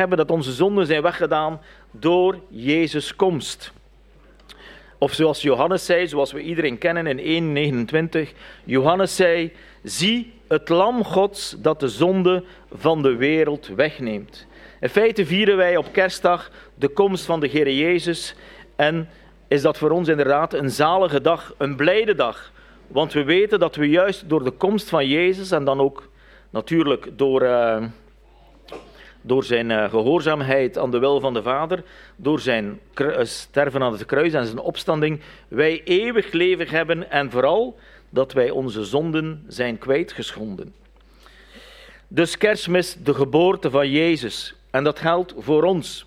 hebben 0.00 0.18
dat 0.18 0.30
onze 0.30 0.52
zonden 0.52 0.86
zijn 0.86 1.02
weggedaan 1.02 1.60
door 1.90 2.40
Jezus' 2.48 3.16
komst. 3.16 3.72
Of 4.98 5.12
zoals 5.12 5.42
Johannes 5.42 5.84
zei, 5.84 6.08
zoals 6.08 6.32
we 6.32 6.40
iedereen 6.40 6.78
kennen 6.78 7.18
in 7.18 7.88
1.29. 8.24 8.28
Johannes 8.64 9.16
zei, 9.16 9.52
zie 9.82 10.32
het 10.48 10.68
lam 10.68 11.04
Gods 11.04 11.56
dat 11.58 11.80
de 11.80 11.88
zonde 11.88 12.44
van 12.72 13.02
de 13.02 13.16
wereld 13.16 13.66
wegneemt. 13.66 14.46
In 14.80 14.88
feite 14.88 15.26
vieren 15.26 15.56
wij 15.56 15.76
op 15.76 15.92
kerstdag 15.92 16.50
de 16.74 16.88
komst 16.88 17.24
van 17.24 17.40
de 17.40 17.46
Heer 17.46 17.70
Jezus. 17.70 18.34
En 18.76 19.08
is 19.48 19.62
dat 19.62 19.78
voor 19.78 19.90
ons 19.90 20.08
inderdaad 20.08 20.54
een 20.54 20.70
zalige 20.70 21.20
dag, 21.20 21.54
een 21.58 21.76
blijde 21.76 22.14
dag. 22.14 22.52
Want 22.86 23.12
we 23.12 23.24
weten 23.24 23.58
dat 23.58 23.76
we 23.76 23.88
juist 23.88 24.28
door 24.28 24.44
de 24.44 24.50
komst 24.50 24.88
van 24.88 25.06
Jezus 25.06 25.50
en 25.50 25.64
dan 25.64 25.80
ook 25.80 26.08
natuurlijk 26.50 27.08
door, 27.16 27.42
uh, 27.42 27.84
door 29.22 29.44
zijn 29.44 29.70
uh, 29.70 29.90
gehoorzaamheid 29.90 30.78
aan 30.78 30.90
de 30.90 30.98
wil 30.98 31.20
van 31.20 31.34
de 31.34 31.42
Vader, 31.42 31.82
door 32.16 32.40
zijn 32.40 32.80
sterven 33.22 33.82
aan 33.82 33.92
het 33.92 34.06
kruis 34.06 34.32
en 34.32 34.46
zijn 34.46 34.58
opstanding, 34.58 35.20
wij 35.48 35.82
eeuwig 35.84 36.32
leven 36.32 36.68
hebben 36.68 37.10
en 37.10 37.30
vooral 37.30 37.78
dat 38.10 38.32
wij 38.32 38.50
onze 38.50 38.84
zonden 38.84 39.44
zijn 39.48 39.78
kwijtgeschonden. 39.78 40.74
Dus 42.08 42.36
kerstmis, 42.36 42.96
de 43.02 43.14
geboorte 43.14 43.70
van 43.70 43.90
Jezus. 43.90 44.54
En 44.70 44.84
dat 44.84 44.98
geldt 44.98 45.34
voor 45.38 45.62
ons. 45.62 46.06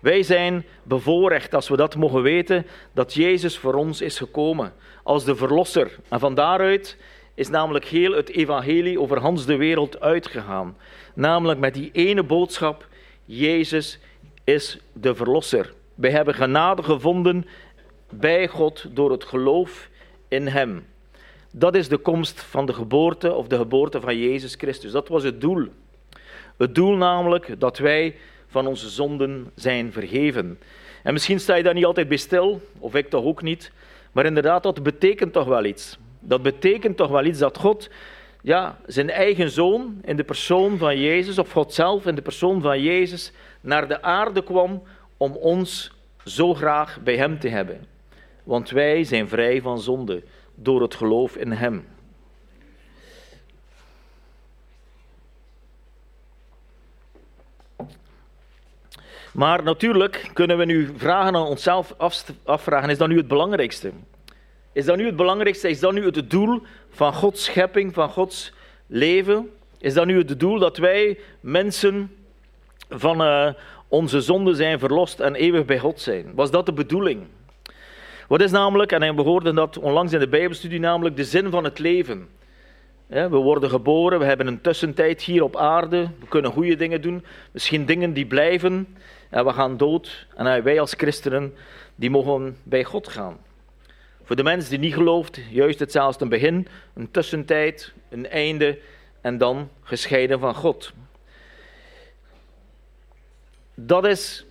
Wij 0.00 0.22
zijn 0.22 0.64
bevoorrecht, 0.82 1.54
als 1.54 1.68
we 1.68 1.76
dat 1.76 1.96
mogen 1.96 2.22
weten, 2.22 2.66
dat 2.92 3.14
Jezus 3.14 3.58
voor 3.58 3.74
ons 3.74 4.00
is 4.00 4.18
gekomen 4.18 4.72
als 5.02 5.24
de 5.24 5.36
verlosser. 5.36 5.96
En 6.08 6.20
van 6.20 6.34
daaruit 6.34 6.96
is 7.34 7.48
namelijk 7.48 7.84
heel 7.84 8.12
het 8.12 8.28
evangelie 8.28 9.00
over 9.00 9.20
Hans 9.20 9.46
de 9.46 9.56
wereld 9.56 10.00
uitgegaan. 10.00 10.76
Namelijk 11.14 11.60
met 11.60 11.74
die 11.74 11.90
ene 11.92 12.22
boodschap, 12.22 12.86
Jezus 13.24 13.98
is 14.44 14.78
de 14.92 15.14
verlosser. 15.14 15.72
Wij 15.94 16.10
hebben 16.10 16.34
genade 16.34 16.82
gevonden 16.82 17.46
bij 18.10 18.48
God 18.48 18.86
door 18.90 19.10
het 19.10 19.24
geloof 19.24 19.88
in 20.28 20.46
Hem. 20.46 20.86
Dat 21.52 21.74
is 21.74 21.88
de 21.88 21.96
komst 21.96 22.42
van 22.42 22.66
de 22.66 22.72
geboorte 22.72 23.32
of 23.32 23.46
de 23.46 23.56
geboorte 23.56 24.00
van 24.00 24.18
Jezus 24.18 24.54
Christus. 24.54 24.92
Dat 24.92 25.08
was 25.08 25.22
het 25.22 25.40
doel. 25.40 25.66
Het 26.56 26.74
doel 26.74 26.96
namelijk 26.96 27.60
dat 27.60 27.78
wij 27.78 28.16
van 28.46 28.66
onze 28.66 28.88
zonden 28.88 29.50
zijn 29.54 29.92
vergeven. 29.92 30.58
En 31.02 31.12
misschien 31.12 31.40
sta 31.40 31.54
je 31.54 31.62
daar 31.62 31.74
niet 31.74 31.84
altijd 31.84 32.08
bij 32.08 32.16
stil, 32.16 32.60
of 32.78 32.94
ik 32.94 33.08
toch 33.08 33.24
ook 33.24 33.42
niet. 33.42 33.72
Maar 34.12 34.24
inderdaad, 34.24 34.62
dat 34.62 34.82
betekent 34.82 35.32
toch 35.32 35.46
wel 35.46 35.64
iets. 35.64 35.98
Dat 36.26 36.42
betekent 36.42 36.96
toch 36.96 37.10
wel 37.10 37.24
iets 37.24 37.38
dat 37.38 37.58
God 37.58 37.90
ja, 38.42 38.78
zijn 38.86 39.10
eigen 39.10 39.50
zoon 39.50 40.00
in 40.04 40.16
de 40.16 40.24
persoon 40.24 40.78
van 40.78 41.00
Jezus, 41.00 41.38
of 41.38 41.50
God 41.50 41.72
zelf 41.72 42.06
in 42.06 42.14
de 42.14 42.22
persoon 42.22 42.62
van 42.62 42.82
Jezus, 42.82 43.32
naar 43.60 43.88
de 43.88 44.02
aarde 44.02 44.44
kwam 44.44 44.82
om 45.16 45.32
ons 45.36 45.92
zo 46.24 46.54
graag 46.54 47.00
bij 47.02 47.16
Hem 47.16 47.38
te 47.38 47.48
hebben. 47.48 47.86
Want 48.42 48.70
wij 48.70 49.04
zijn 49.04 49.28
vrij 49.28 49.62
van 49.62 49.80
zonde 49.80 50.22
door 50.54 50.82
het 50.82 50.94
geloof 50.94 51.36
in 51.36 51.52
Hem. 51.52 51.86
Maar 59.32 59.62
natuurlijk 59.62 60.30
kunnen 60.32 60.58
we 60.58 60.64
nu 60.64 60.92
vragen 60.96 61.34
aan 61.34 61.46
onszelf 61.46 61.94
afvragen: 62.44 62.90
is 62.90 62.98
dat 62.98 63.08
nu 63.08 63.16
het 63.16 63.28
belangrijkste? 63.28 63.92
Is 64.74 64.84
dat 64.84 64.96
nu 64.96 65.06
het 65.06 65.16
belangrijkste? 65.16 65.68
Is 65.68 65.80
dat 65.80 65.92
nu 65.92 66.04
het 66.04 66.30
doel 66.30 66.62
van 66.90 67.14
Gods 67.14 67.44
schepping, 67.44 67.94
van 67.94 68.08
Gods 68.08 68.52
leven? 68.86 69.50
Is 69.78 69.94
dat 69.94 70.06
nu 70.06 70.18
het 70.18 70.40
doel 70.40 70.58
dat 70.58 70.76
wij 70.76 71.18
mensen 71.40 72.10
van 72.88 73.22
uh, 73.22 73.52
onze 73.88 74.20
zonde 74.20 74.54
zijn 74.54 74.78
verlost 74.78 75.20
en 75.20 75.34
eeuwig 75.34 75.64
bij 75.64 75.78
God 75.78 76.00
zijn? 76.00 76.32
Was 76.34 76.50
dat 76.50 76.66
de 76.66 76.72
bedoeling? 76.72 77.26
Wat 78.28 78.40
is 78.40 78.50
namelijk, 78.50 78.92
en 78.92 79.16
we 79.16 79.22
hoorden 79.22 79.54
dat 79.54 79.78
onlangs 79.78 80.12
in 80.12 80.18
de 80.18 80.28
Bijbelstudie, 80.28 80.80
namelijk 80.80 81.16
de 81.16 81.24
zin 81.24 81.50
van 81.50 81.64
het 81.64 81.78
leven? 81.78 82.28
We 83.06 83.28
worden 83.28 83.70
geboren, 83.70 84.18
we 84.18 84.24
hebben 84.24 84.46
een 84.46 84.60
tussentijd 84.60 85.22
hier 85.22 85.42
op 85.42 85.56
aarde, 85.56 86.08
we 86.20 86.26
kunnen 86.28 86.52
goede 86.52 86.76
dingen 86.76 87.00
doen, 87.00 87.24
misschien 87.50 87.86
dingen 87.86 88.12
die 88.12 88.26
blijven, 88.26 88.96
en 89.30 89.44
we 89.44 89.52
gaan 89.52 89.76
dood. 89.76 90.26
En 90.36 90.62
wij 90.62 90.80
als 90.80 90.94
christenen, 90.96 91.54
die 91.94 92.10
mogen 92.10 92.56
bij 92.62 92.84
God 92.84 93.08
gaan. 93.08 93.36
Voor 94.24 94.36
de 94.36 94.42
mens 94.42 94.68
die 94.68 94.78
niet 94.78 94.94
gelooft, 94.94 95.40
juist 95.50 95.78
hetzelfde 95.78 96.24
een 96.24 96.30
begin, 96.30 96.68
een 96.94 97.10
tussentijd, 97.10 97.92
een 98.08 98.28
einde 98.28 98.78
en 99.20 99.38
dan 99.38 99.68
gescheiden 99.82 100.38
van 100.40 100.54
God. 100.54 100.92
Dat 103.74 104.06
is, 104.06 104.46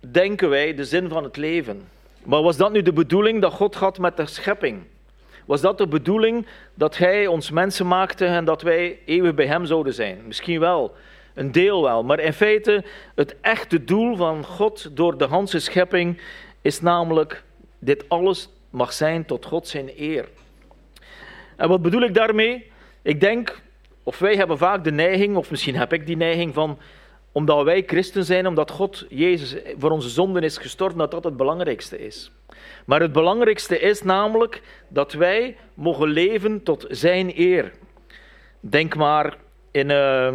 denken 0.00 0.48
wij, 0.48 0.74
de 0.74 0.84
zin 0.84 1.08
van 1.08 1.24
het 1.24 1.36
leven. 1.36 1.88
Maar 2.22 2.42
was 2.42 2.56
dat 2.56 2.72
nu 2.72 2.82
de 2.82 2.92
bedoeling 2.92 3.40
dat 3.40 3.52
God 3.52 3.74
had 3.74 3.98
met 3.98 4.16
de 4.16 4.26
schepping? 4.26 4.82
Was 5.44 5.60
dat 5.60 5.78
de 5.78 5.86
bedoeling 5.88 6.46
dat 6.74 6.96
Hij 6.96 7.26
ons 7.26 7.50
mensen 7.50 7.86
maakte 7.86 8.24
en 8.26 8.44
dat 8.44 8.62
wij 8.62 8.98
eeuwig 9.04 9.34
bij 9.34 9.46
Hem 9.46 9.64
zouden 9.64 9.94
zijn? 9.94 10.26
Misschien 10.26 10.60
wel, 10.60 10.94
een 11.34 11.52
deel 11.52 11.82
wel. 11.82 12.04
Maar 12.04 12.20
in 12.20 12.32
feite, 12.32 12.84
het 13.14 13.36
echte 13.40 13.84
doel 13.84 14.16
van 14.16 14.44
God 14.44 14.96
door 14.96 15.18
de 15.18 15.24
Hanse 15.24 15.60
schepping 15.60 16.20
is 16.62 16.80
namelijk 16.80 17.42
dit 17.78 18.08
alles 18.08 18.48
mag 18.70 18.92
zijn 18.92 19.24
tot 19.24 19.44
God 19.44 19.68
zijn 19.68 19.90
eer. 19.96 20.28
En 21.56 21.68
wat 21.68 21.82
bedoel 21.82 22.02
ik 22.02 22.14
daarmee? 22.14 22.70
Ik 23.02 23.20
denk, 23.20 23.60
of 24.02 24.18
wij 24.18 24.36
hebben 24.36 24.58
vaak 24.58 24.84
de 24.84 24.92
neiging, 24.92 25.36
of 25.36 25.50
misschien 25.50 25.76
heb 25.76 25.92
ik 25.92 26.06
die 26.06 26.16
neiging 26.16 26.54
van, 26.54 26.78
omdat 27.32 27.64
wij 27.64 27.82
christen 27.86 28.24
zijn, 28.24 28.46
omdat 28.46 28.70
God 28.70 29.06
Jezus 29.08 29.56
voor 29.78 29.90
onze 29.90 30.08
zonden 30.08 30.42
is 30.42 30.58
gestorven, 30.58 30.98
dat 30.98 31.10
dat 31.10 31.24
het 31.24 31.36
belangrijkste 31.36 31.98
is. 31.98 32.30
Maar 32.86 33.00
het 33.00 33.12
belangrijkste 33.12 33.78
is 33.78 34.02
namelijk 34.02 34.62
dat 34.88 35.12
wij 35.12 35.56
mogen 35.74 36.08
leven 36.08 36.62
tot 36.62 36.86
Zijn 36.88 37.32
eer. 37.40 37.72
Denk 38.60 38.96
maar 38.96 39.36
in, 39.70 39.90
uh, 39.90 40.34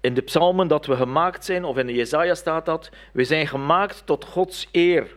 in 0.00 0.14
de 0.14 0.22
psalmen 0.22 0.68
dat 0.68 0.86
we 0.86 0.96
gemaakt 0.96 1.44
zijn, 1.44 1.64
of 1.64 1.76
in 1.76 1.86
de 1.86 1.94
Jezaja 1.94 2.34
staat 2.34 2.66
dat, 2.66 2.90
we 3.12 3.24
zijn 3.24 3.46
gemaakt 3.46 4.02
tot 4.06 4.24
Gods 4.24 4.68
eer. 4.72 5.16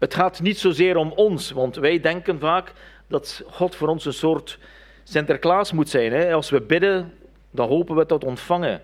Het 0.00 0.14
gaat 0.14 0.40
niet 0.40 0.58
zozeer 0.58 0.96
om 0.96 1.12
ons, 1.12 1.50
want 1.50 1.76
wij 1.76 2.00
denken 2.00 2.38
vaak 2.38 2.72
dat 3.06 3.42
God 3.46 3.74
voor 3.76 3.88
ons 3.88 4.04
een 4.04 4.12
soort 4.12 4.58
Sinterklaas 5.02 5.72
moet 5.72 5.88
zijn. 5.88 6.12
Hè? 6.12 6.32
Als 6.32 6.50
we 6.50 6.60
bidden, 6.60 7.12
dan 7.50 7.68
hopen 7.68 7.96
we 7.96 8.06
tot 8.06 8.24
ontvangen. 8.24 8.82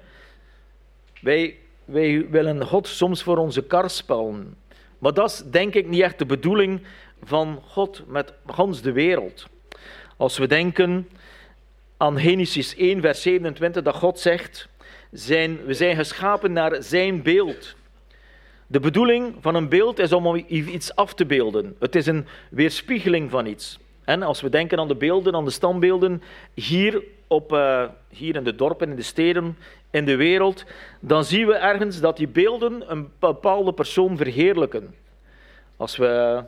Wij, 1.20 1.56
willen 1.84 2.66
God 2.66 2.88
soms 2.88 3.22
voor 3.22 3.36
onze 3.36 3.62
kar 3.62 3.90
spellen. 3.90 4.56
Maar 4.98 5.14
dat 5.14 5.30
is 5.30 5.42
denk 5.50 5.74
ik 5.74 5.88
niet 5.88 6.02
echt 6.02 6.18
de 6.18 6.26
bedoeling 6.26 6.82
van 7.22 7.62
God 7.66 8.02
met 8.06 8.32
gans 8.46 8.82
de 8.82 8.92
wereld. 8.92 9.46
Als 10.16 10.38
we 10.38 10.46
denken 10.46 11.08
aan 11.96 12.18
Genesis 12.18 12.76
1, 12.76 13.00
vers 13.00 13.22
27, 13.22 13.82
dat 13.82 13.94
God 13.94 14.18
zegt, 14.18 14.68
we 15.10 15.74
zijn 15.74 15.96
geschapen 15.96 16.52
naar 16.52 16.82
zijn 16.82 17.22
beeld. 17.22 17.76
De 18.66 18.80
bedoeling 18.80 19.34
van 19.40 19.54
een 19.54 19.68
beeld 19.68 19.98
is 19.98 20.12
om 20.12 20.44
iets 20.46 20.94
af 20.94 21.14
te 21.14 21.26
beelden. 21.26 21.76
Het 21.78 21.94
is 21.94 22.06
een 22.06 22.26
weerspiegeling 22.50 23.30
van 23.30 23.46
iets. 23.46 23.78
En 24.04 24.22
als 24.22 24.40
we 24.40 24.48
denken 24.48 24.78
aan 24.78 24.88
de 24.88 24.94
beelden, 24.94 25.34
aan 25.34 25.44
de 25.44 25.50
standbeelden, 25.50 26.22
hier, 26.54 27.02
op, 27.26 27.52
uh, 27.52 27.84
hier 28.08 28.36
in 28.36 28.44
de 28.44 28.54
dorpen, 28.54 28.90
in 28.90 28.96
de 28.96 29.02
steden, 29.02 29.56
in 29.90 30.04
de 30.04 30.16
wereld, 30.16 30.64
dan 31.00 31.24
zien 31.24 31.46
we 31.46 31.54
ergens 31.54 32.00
dat 32.00 32.16
die 32.16 32.28
beelden 32.28 32.90
een 32.90 33.10
bepaalde 33.18 33.72
persoon 33.72 34.16
verheerlijken. 34.16 34.94
Als 35.76 35.96
we, 35.96 36.42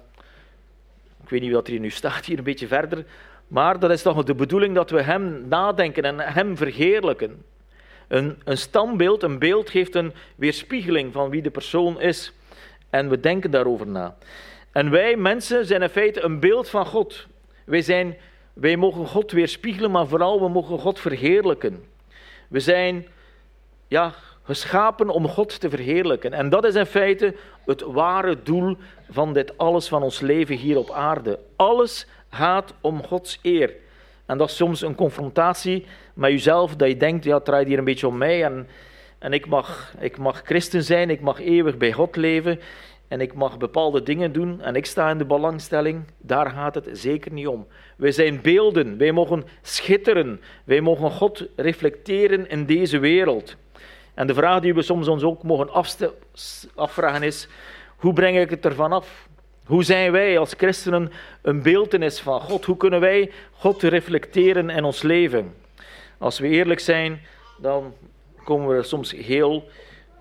ik 1.22 1.28
weet 1.28 1.40
niet 1.40 1.52
wat 1.52 1.66
er 1.66 1.72
hier 1.72 1.80
nu 1.80 1.90
staat, 1.90 2.24
hier 2.24 2.38
een 2.38 2.44
beetje 2.44 2.66
verder, 2.66 3.04
maar 3.48 3.78
dat 3.78 3.90
is 3.90 4.02
toch 4.02 4.24
de 4.24 4.34
bedoeling 4.34 4.74
dat 4.74 4.90
we 4.90 5.02
hem 5.02 5.48
nadenken 5.48 6.02
en 6.02 6.18
hem 6.18 6.56
verheerlijken. 6.56 7.44
Een, 8.08 8.38
een 8.44 8.58
standbeeld, 8.58 9.22
een 9.22 9.38
beeld 9.38 9.70
geeft 9.70 9.94
een 9.94 10.12
weerspiegeling 10.36 11.12
van 11.12 11.30
wie 11.30 11.42
de 11.42 11.50
persoon 11.50 12.00
is. 12.00 12.32
En 12.90 13.08
we 13.08 13.20
denken 13.20 13.50
daarover 13.50 13.86
na. 13.86 14.16
En 14.72 14.90
wij 14.90 15.16
mensen 15.16 15.66
zijn 15.66 15.82
in 15.82 15.88
feite 15.88 16.22
een 16.22 16.40
beeld 16.40 16.68
van 16.68 16.86
God. 16.86 17.26
Wij, 17.64 17.82
zijn, 17.82 18.16
wij 18.52 18.76
mogen 18.76 19.06
God 19.06 19.30
weerspiegelen, 19.30 19.90
maar 19.90 20.06
vooral 20.06 20.40
we 20.40 20.48
mogen 20.48 20.78
God 20.78 21.00
verheerlijken. 21.00 21.84
We 22.48 22.60
zijn 22.60 23.06
ja, 23.88 24.14
geschapen 24.42 25.08
om 25.08 25.28
God 25.28 25.60
te 25.60 25.70
verheerlijken. 25.70 26.32
En 26.32 26.48
dat 26.48 26.64
is 26.64 26.74
in 26.74 26.86
feite 26.86 27.34
het 27.64 27.80
ware 27.80 28.42
doel 28.42 28.76
van 29.10 29.32
dit 29.32 29.58
alles 29.58 29.88
van 29.88 30.02
ons 30.02 30.20
leven 30.20 30.56
hier 30.56 30.78
op 30.78 30.90
aarde. 30.90 31.38
Alles 31.56 32.06
gaat 32.30 32.74
om 32.80 33.02
Gods 33.02 33.38
eer. 33.42 33.74
En 34.28 34.38
dat 34.38 34.48
is 34.48 34.56
soms 34.56 34.80
een 34.82 34.94
confrontatie 34.94 35.86
met 36.14 36.30
jezelf, 36.30 36.76
dat 36.76 36.88
je 36.88 36.96
denkt, 36.96 37.24
ja, 37.24 37.34
het 37.34 37.44
draait 37.44 37.66
hier 37.66 37.78
een 37.78 37.84
beetje 37.84 38.06
om 38.06 38.18
mij 38.18 38.44
en, 38.44 38.68
en 39.18 39.32
ik, 39.32 39.46
mag, 39.46 39.94
ik 40.00 40.18
mag 40.18 40.42
christen 40.44 40.82
zijn, 40.82 41.10
ik 41.10 41.20
mag 41.20 41.40
eeuwig 41.40 41.76
bij 41.76 41.92
God 41.92 42.16
leven. 42.16 42.60
en 43.08 43.20
ik 43.20 43.34
mag 43.34 43.56
bepaalde 43.56 44.02
dingen 44.02 44.32
doen 44.32 44.60
en 44.60 44.74
ik 44.74 44.86
sta 44.86 45.10
in 45.10 45.18
de 45.18 45.24
belangstelling, 45.24 46.04
daar 46.18 46.50
gaat 46.50 46.74
het 46.74 46.88
zeker 46.92 47.32
niet 47.32 47.46
om. 47.46 47.66
Wij 47.96 48.12
zijn 48.12 48.40
beelden, 48.40 48.98
wij 48.98 49.12
mogen 49.12 49.44
schitteren, 49.62 50.40
wij 50.64 50.80
mogen 50.80 51.10
God 51.10 51.46
reflecteren 51.56 52.48
in 52.48 52.66
deze 52.66 52.98
wereld. 52.98 53.56
En 54.14 54.26
de 54.26 54.34
vraag 54.34 54.60
die 54.60 54.74
we 54.74 54.82
soms 54.82 55.08
ons 55.08 55.22
ook 55.22 55.42
mogen 55.42 55.70
afvragen 56.74 57.22
is, 57.22 57.48
hoe 57.96 58.12
breng 58.12 58.38
ik 58.38 58.50
het 58.50 58.64
ervan 58.64 58.92
af? 58.92 59.27
Hoe 59.68 59.84
zijn 59.84 60.12
wij 60.12 60.38
als 60.38 60.54
christenen 60.56 61.12
een 61.42 61.62
beeldenis 61.62 62.20
van 62.20 62.40
God? 62.40 62.64
Hoe 62.64 62.76
kunnen 62.76 63.00
wij 63.00 63.30
God 63.52 63.82
reflecteren 63.82 64.70
in 64.70 64.84
ons 64.84 65.02
leven? 65.02 65.54
Als 66.18 66.38
we 66.38 66.48
eerlijk 66.48 66.80
zijn, 66.80 67.20
dan 67.58 67.94
komen 68.44 68.68
we 68.68 68.74
er 68.74 68.84
soms 68.84 69.12
heel, 69.12 69.68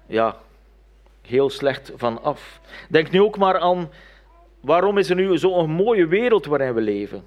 ja, 0.08 0.36
heel 1.22 1.50
slecht 1.50 1.92
van 1.96 2.24
af. 2.24 2.60
Denk 2.90 3.12
nu 3.12 3.22
ook 3.22 3.38
maar 3.38 3.60
aan 3.60 3.90
waarom 4.60 4.98
is 4.98 5.10
er 5.10 5.16
nu 5.16 5.38
zo'n 5.38 5.70
mooie 5.70 6.08
wereld 6.08 6.46
waarin 6.46 6.74
we 6.74 6.82
leven. 6.82 7.24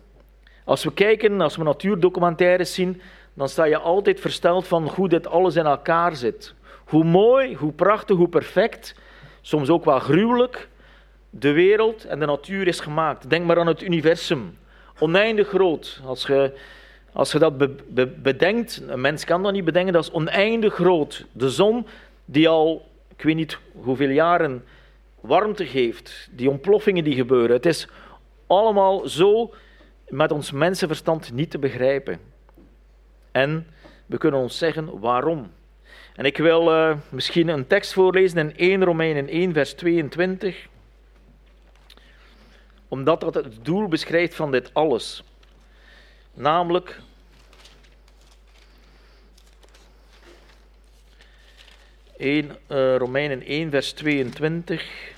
Als 0.64 0.84
we 0.84 0.92
kijken, 0.92 1.40
als 1.40 1.56
we 1.56 1.62
natuurdocumentaires 1.62 2.74
zien, 2.74 3.00
dan 3.34 3.48
sta 3.48 3.64
je 3.64 3.78
altijd 3.78 4.20
versteld 4.20 4.66
van 4.66 4.88
hoe 4.88 5.08
dit 5.08 5.26
alles 5.26 5.56
in 5.56 5.66
elkaar 5.66 6.16
zit. 6.16 6.54
Hoe 6.84 7.04
mooi, 7.04 7.54
hoe 7.54 7.72
prachtig, 7.72 8.16
hoe 8.16 8.28
perfect, 8.28 8.94
soms 9.40 9.70
ook 9.70 9.84
wel 9.84 9.98
gruwelijk, 9.98 10.68
de 11.30 11.52
wereld 11.52 12.04
en 12.04 12.18
de 12.18 12.26
natuur 12.26 12.66
is 12.66 12.80
gemaakt. 12.80 13.30
Denk 13.30 13.46
maar 13.46 13.58
aan 13.58 13.66
het 13.66 13.82
universum. 13.82 14.58
Oneindig 14.98 15.48
groot. 15.48 16.00
Als 16.04 16.26
je, 16.26 16.52
als 17.12 17.32
je 17.32 17.38
dat 17.38 17.58
bedenkt, 18.22 18.82
een 18.86 19.00
mens 19.00 19.24
kan 19.24 19.42
dat 19.42 19.52
niet 19.52 19.64
bedenken, 19.64 19.92
dat 19.92 20.04
is 20.04 20.10
oneindig 20.10 20.74
groot. 20.74 21.26
De 21.32 21.50
zon 21.50 21.86
die 22.24 22.48
al, 22.48 22.88
ik 23.16 23.22
weet 23.22 23.36
niet 23.36 23.58
hoeveel 23.72 24.08
jaren, 24.08 24.64
warmte 25.20 25.66
geeft. 25.66 26.28
Die 26.30 26.50
ontploffingen 26.50 27.04
die 27.04 27.14
gebeuren. 27.14 27.56
Het 27.56 27.66
is 27.66 27.88
allemaal 28.46 29.08
zo 29.08 29.54
met 30.08 30.32
ons 30.32 30.50
mensenverstand 30.50 31.32
niet 31.32 31.50
te 31.50 31.58
begrijpen. 31.58 32.20
En 33.32 33.66
we 34.06 34.18
kunnen 34.18 34.40
ons 34.40 34.58
zeggen 34.58 35.00
waarom. 35.00 35.50
En 36.14 36.24
ik 36.24 36.36
wil 36.36 36.72
uh, 36.72 36.96
misschien 37.08 37.48
een 37.48 37.66
tekst 37.66 37.92
voorlezen 37.92 38.38
in 38.38 38.56
1 38.56 38.84
Romeinen 38.84 39.28
1, 39.28 39.52
vers 39.52 39.72
22 39.72 40.68
omdat 42.90 43.20
dat 43.20 43.34
het 43.34 43.64
doel 43.64 43.88
beschrijft 43.88 44.34
van 44.34 44.50
dit 44.50 44.74
alles. 44.74 45.22
Namelijk 46.34 47.00
uh, 52.18 52.96
Romeinen 52.96 53.42
1, 53.42 53.70
vers 53.70 53.92
22. 53.92 55.14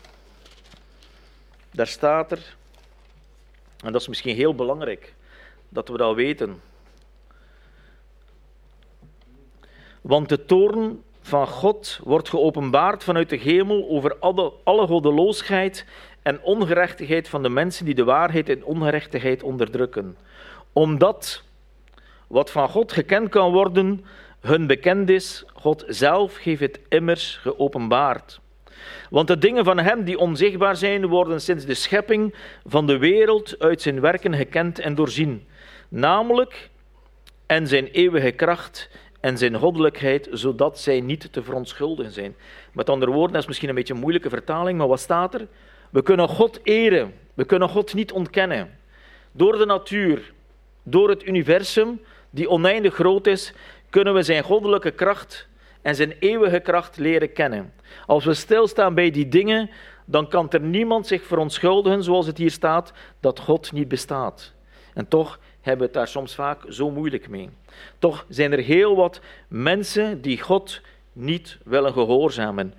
Daar 1.70 1.86
staat 1.86 2.32
er, 2.32 2.56
en 3.84 3.92
dat 3.92 4.00
is 4.00 4.08
misschien 4.08 4.36
heel 4.36 4.54
belangrijk 4.54 5.14
dat 5.68 5.88
we 5.88 5.96
dat 5.96 6.14
weten. 6.14 6.62
Want 10.00 10.28
de 10.28 10.44
toorn 10.44 11.02
van 11.20 11.46
God 11.46 12.00
wordt 12.04 12.28
geopenbaard 12.28 13.04
vanuit 13.04 13.30
de 13.30 13.36
hemel 13.36 13.88
over 13.88 14.16
alle, 14.18 14.52
alle 14.64 14.86
goddeloosheid 14.86 15.86
en 16.22 16.42
ongerechtigheid 16.42 17.28
van 17.28 17.42
de 17.42 17.48
mensen 17.48 17.84
die 17.84 17.94
de 17.94 18.04
waarheid 18.04 18.48
en 18.48 18.64
ongerechtigheid 18.64 19.42
onderdrukken. 19.42 20.16
Omdat 20.72 21.42
wat 22.26 22.50
van 22.50 22.69
God 22.69 22.92
gekend 22.92 23.28
kan 23.28 23.52
worden, 23.52 24.04
hun 24.40 24.66
bekend 24.66 25.10
is, 25.10 25.44
God 25.54 25.84
zelf 25.86 26.38
heeft 26.38 26.60
het 26.60 26.80
immers 26.88 27.36
geopenbaard. 27.36 28.40
Want 29.10 29.28
de 29.28 29.38
dingen 29.38 29.64
van 29.64 29.78
Hem 29.78 30.04
die 30.04 30.19
onzichtbaar 30.19 30.76
zijn, 30.76 31.06
worden 31.06 31.40
sinds 31.40 31.64
de 31.64 31.74
schepping 31.74 32.34
van 32.64 32.86
de 32.86 32.98
wereld 32.98 33.58
uit 33.58 33.82
zijn 33.82 34.00
werken 34.00 34.34
gekend 34.34 34.78
en 34.78 34.94
doorzien. 34.94 35.46
Namelijk 35.88 36.70
en 37.46 37.66
zijn 37.66 37.86
eeuwige 37.86 38.30
kracht 38.30 38.90
en 39.20 39.38
zijn 39.38 39.56
goddelijkheid, 39.56 40.28
zodat 40.30 40.78
zij 40.78 41.00
niet 41.00 41.32
te 41.32 41.42
verontschuldigen 41.42 42.12
zijn. 42.12 42.36
Met 42.72 42.90
andere 42.90 43.12
woorden, 43.12 43.32
dat 43.32 43.42
is 43.42 43.48
misschien 43.48 43.68
een 43.68 43.75
beetje 43.75 43.94
een 43.94 44.00
moeilijke 44.00 44.28
vertaling, 44.28 44.78
maar 44.78 44.88
wat 44.88 45.00
staat 45.00 45.34
er? 45.34 45.46
We 45.92 46.02
kunnen 46.02 46.28
God 46.28 46.60
eren. 46.62 47.14
We 47.34 47.44
kunnen 47.44 47.68
God 47.68 47.94
niet 47.94 48.12
ontkennen. 48.12 48.78
Door 49.32 49.58
de 49.58 49.66
natuur, 49.66 50.32
door 50.82 51.08
het 51.08 51.26
universum, 51.26 52.00
die 52.30 52.48
oneindig 52.48 52.94
groot 52.94 53.26
is, 53.26 53.52
kunnen 53.90 54.14
we 54.14 54.22
zijn 54.22 54.42
goddelijke 54.42 54.90
kracht 54.90 55.48
en 55.82 55.94
zijn 55.94 56.14
eeuwige 56.18 56.60
kracht 56.60 56.96
leren 56.96 57.32
kennen. 57.32 57.72
Als 58.06 58.24
we 58.24 58.34
stilstaan 58.34 58.94
bij 58.94 59.10
die 59.10 59.28
dingen, 59.28 59.70
dan 60.04 60.28
kan 60.28 60.50
er 60.50 60.60
niemand 60.60 61.06
zich 61.06 61.22
verontschuldigen, 61.22 62.02
zoals 62.02 62.26
het 62.26 62.38
hier 62.38 62.50
staat, 62.50 62.92
dat 63.20 63.38
God 63.38 63.72
niet 63.72 63.88
bestaat. 63.88 64.52
En 64.94 65.08
toch 65.08 65.38
hebben 65.60 65.80
we 65.80 65.84
het 65.84 65.94
daar 65.94 66.08
soms 66.08 66.34
vaak 66.34 66.60
zo 66.68 66.90
moeilijk 66.90 67.28
mee. 67.28 67.50
Toch 67.98 68.26
zijn 68.28 68.52
er 68.52 68.58
heel 68.58 68.96
wat 68.96 69.20
mensen 69.48 70.20
die 70.20 70.40
God 70.40 70.80
niet 71.12 71.58
willen 71.64 71.92
gehoorzamen. 71.92 72.74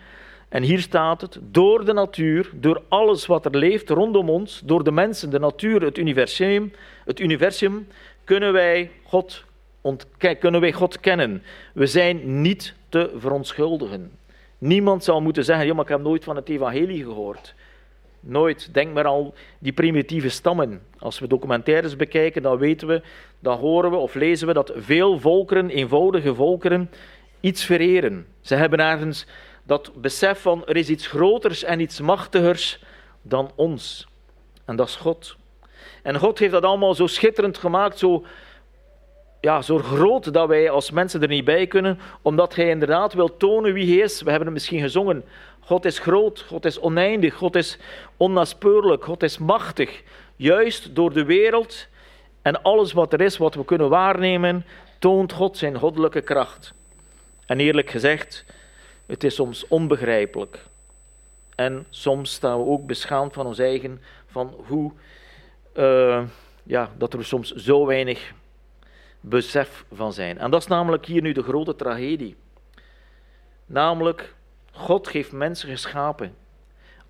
En 0.54 0.64
hier 0.64 0.80
staat 0.80 1.22
het, 1.22 1.40
door 1.42 1.86
de 1.86 1.94
natuur, 1.94 2.50
door 2.54 2.82
alles 2.88 3.26
wat 3.26 3.46
er 3.46 3.58
leeft 3.58 3.90
rondom 3.90 4.30
ons, 4.30 4.62
door 4.66 4.84
de 4.84 4.92
mensen, 4.92 5.30
de 5.30 5.40
natuur, 5.40 5.82
het 5.82 5.98
universum, 5.98 6.74
het 7.06 7.20
universum 7.20 7.88
kunnen, 8.24 8.54
wij 8.54 8.92
God 9.04 9.44
kunnen 10.40 10.62
wij 10.62 10.72
God 10.72 11.00
kennen. 11.00 11.44
We 11.74 11.86
zijn 11.86 12.42
niet 12.42 12.74
te 12.90 13.12
verontschuldigen. 13.18 14.12
Niemand 14.58 15.04
zal 15.04 15.22
moeten 15.22 15.44
zeggen, 15.44 15.66
ja, 15.66 15.74
maar 15.74 15.84
ik 15.84 15.90
heb 15.90 16.02
nooit 16.02 16.24
van 16.24 16.36
het 16.36 16.50
evangelie 16.50 17.04
gehoord. 17.04 17.56
Nooit. 18.20 18.74
Denk 18.74 18.94
maar 18.94 19.06
al 19.06 19.34
die 19.60 19.74
primitieve 19.74 20.30
stammen. 20.30 20.82
Als 21.00 21.20
we 21.20 21.28
documentaires 21.28 21.96
bekijken, 21.96 22.42
dan 22.42 22.58
weten 22.58 22.88
we, 22.88 23.02
dan 23.40 23.58
horen 23.58 23.92
we 23.92 23.98
of 23.98 24.14
lezen 24.14 24.48
we 24.48 24.54
dat 24.54 24.72
veel 24.76 25.20
volkeren, 25.20 25.70
eenvoudige 25.70 26.36
volkeren, 26.36 26.90
iets 27.40 27.66
vereren. 27.66 28.26
Ze 28.42 28.56
hebben 28.56 28.80
ergens 28.80 29.26
dat 29.64 29.92
besef 29.96 30.42
van 30.42 30.66
er 30.66 30.78
is 30.78 30.90
iets 30.90 31.08
groters 31.08 31.64
en 31.64 31.80
iets 31.80 32.00
machtigers 32.00 32.80
dan 33.22 33.52
ons. 33.56 34.08
En 34.66 34.76
dat 34.76 34.88
is 34.88 34.96
God. 34.96 35.36
En 36.02 36.20
God 36.20 36.40
heeft 36.40 36.52
dat 36.52 36.64
allemaal 36.64 36.94
zo 36.94 37.08
schitterend 37.08 37.58
gemaakt, 37.58 38.00
zo, 38.00 38.26
ja, 39.42 39.62
zo 39.62 39.78
groot 39.78 40.34
dat 40.34 40.48
wij 40.48 40.70
als 40.70 40.92
mensen 40.92 41.22
er 41.22 41.28
niet 41.28 41.46
bij 41.46 41.68
kunnen, 41.68 42.00
omdat 42.22 42.56
Hij 42.56 42.70
inderdaad 42.70 43.14
wil 43.14 43.38
tonen 43.38 43.74
wie 43.74 43.96
Hij 43.96 44.04
is. 44.04 44.22
We 44.22 44.30
hebben 44.30 44.48
het 44.48 44.54
misschien 44.54 44.82
gezongen. 44.82 45.24
God 45.60 45.86
is 45.86 46.00
groot, 46.00 46.42
God 46.42 46.66
is 46.66 46.80
oneindig, 46.80 47.34
God 47.34 47.56
is 47.56 47.78
onnaspeurlijk, 48.18 49.04
God 49.04 49.24
is 49.24 49.38
machtig. 49.38 50.02
Juist 50.36 50.96
door 50.96 51.14
de 51.14 51.26
wereld 51.26 51.88
en 52.42 52.62
alles 52.62 52.94
wat 52.94 53.14
er 53.14 53.22
is, 53.22 53.38
wat 53.38 53.56
we 53.56 53.66
kunnen 53.66 53.90
waarnemen, 53.90 54.66
toont 55.00 55.34
God 55.34 55.58
zijn 55.58 55.78
goddelijke 55.78 56.22
kracht. 56.22 56.74
En 57.46 57.60
eerlijk 57.60 57.90
gezegd, 57.90 58.46
het 59.14 59.24
is 59.24 59.36
soms 59.36 59.68
onbegrijpelijk. 59.68 60.66
En 61.56 61.86
soms 61.90 62.32
staan 62.32 62.58
we 62.58 62.66
ook 62.66 62.86
beschaamd 62.86 63.34
van 63.34 63.46
ons 63.46 63.60
eigen, 63.60 64.02
van 64.26 64.56
hoe, 64.68 64.92
uh, 65.76 66.24
ja, 66.64 66.90
dat 66.98 67.14
er 67.14 67.26
soms 67.26 67.52
zo 67.52 67.86
weinig 67.86 68.34
besef 69.20 69.86
van 69.92 70.14
zijn. 70.14 70.38
En 70.38 70.52
dat 70.52 70.62
is 70.62 70.68
namelijk 70.68 71.06
hier 71.06 71.22
nu 71.22 71.32
de 71.32 71.44
grote 71.44 71.76
tragedie. 71.76 72.36
Namelijk, 73.66 74.34
God 74.72 75.10
heeft 75.10 75.32
mensen 75.32 75.70
geschapen 75.70 76.36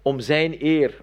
om 0.01 0.19
zijn 0.19 0.65
eer. 0.65 1.01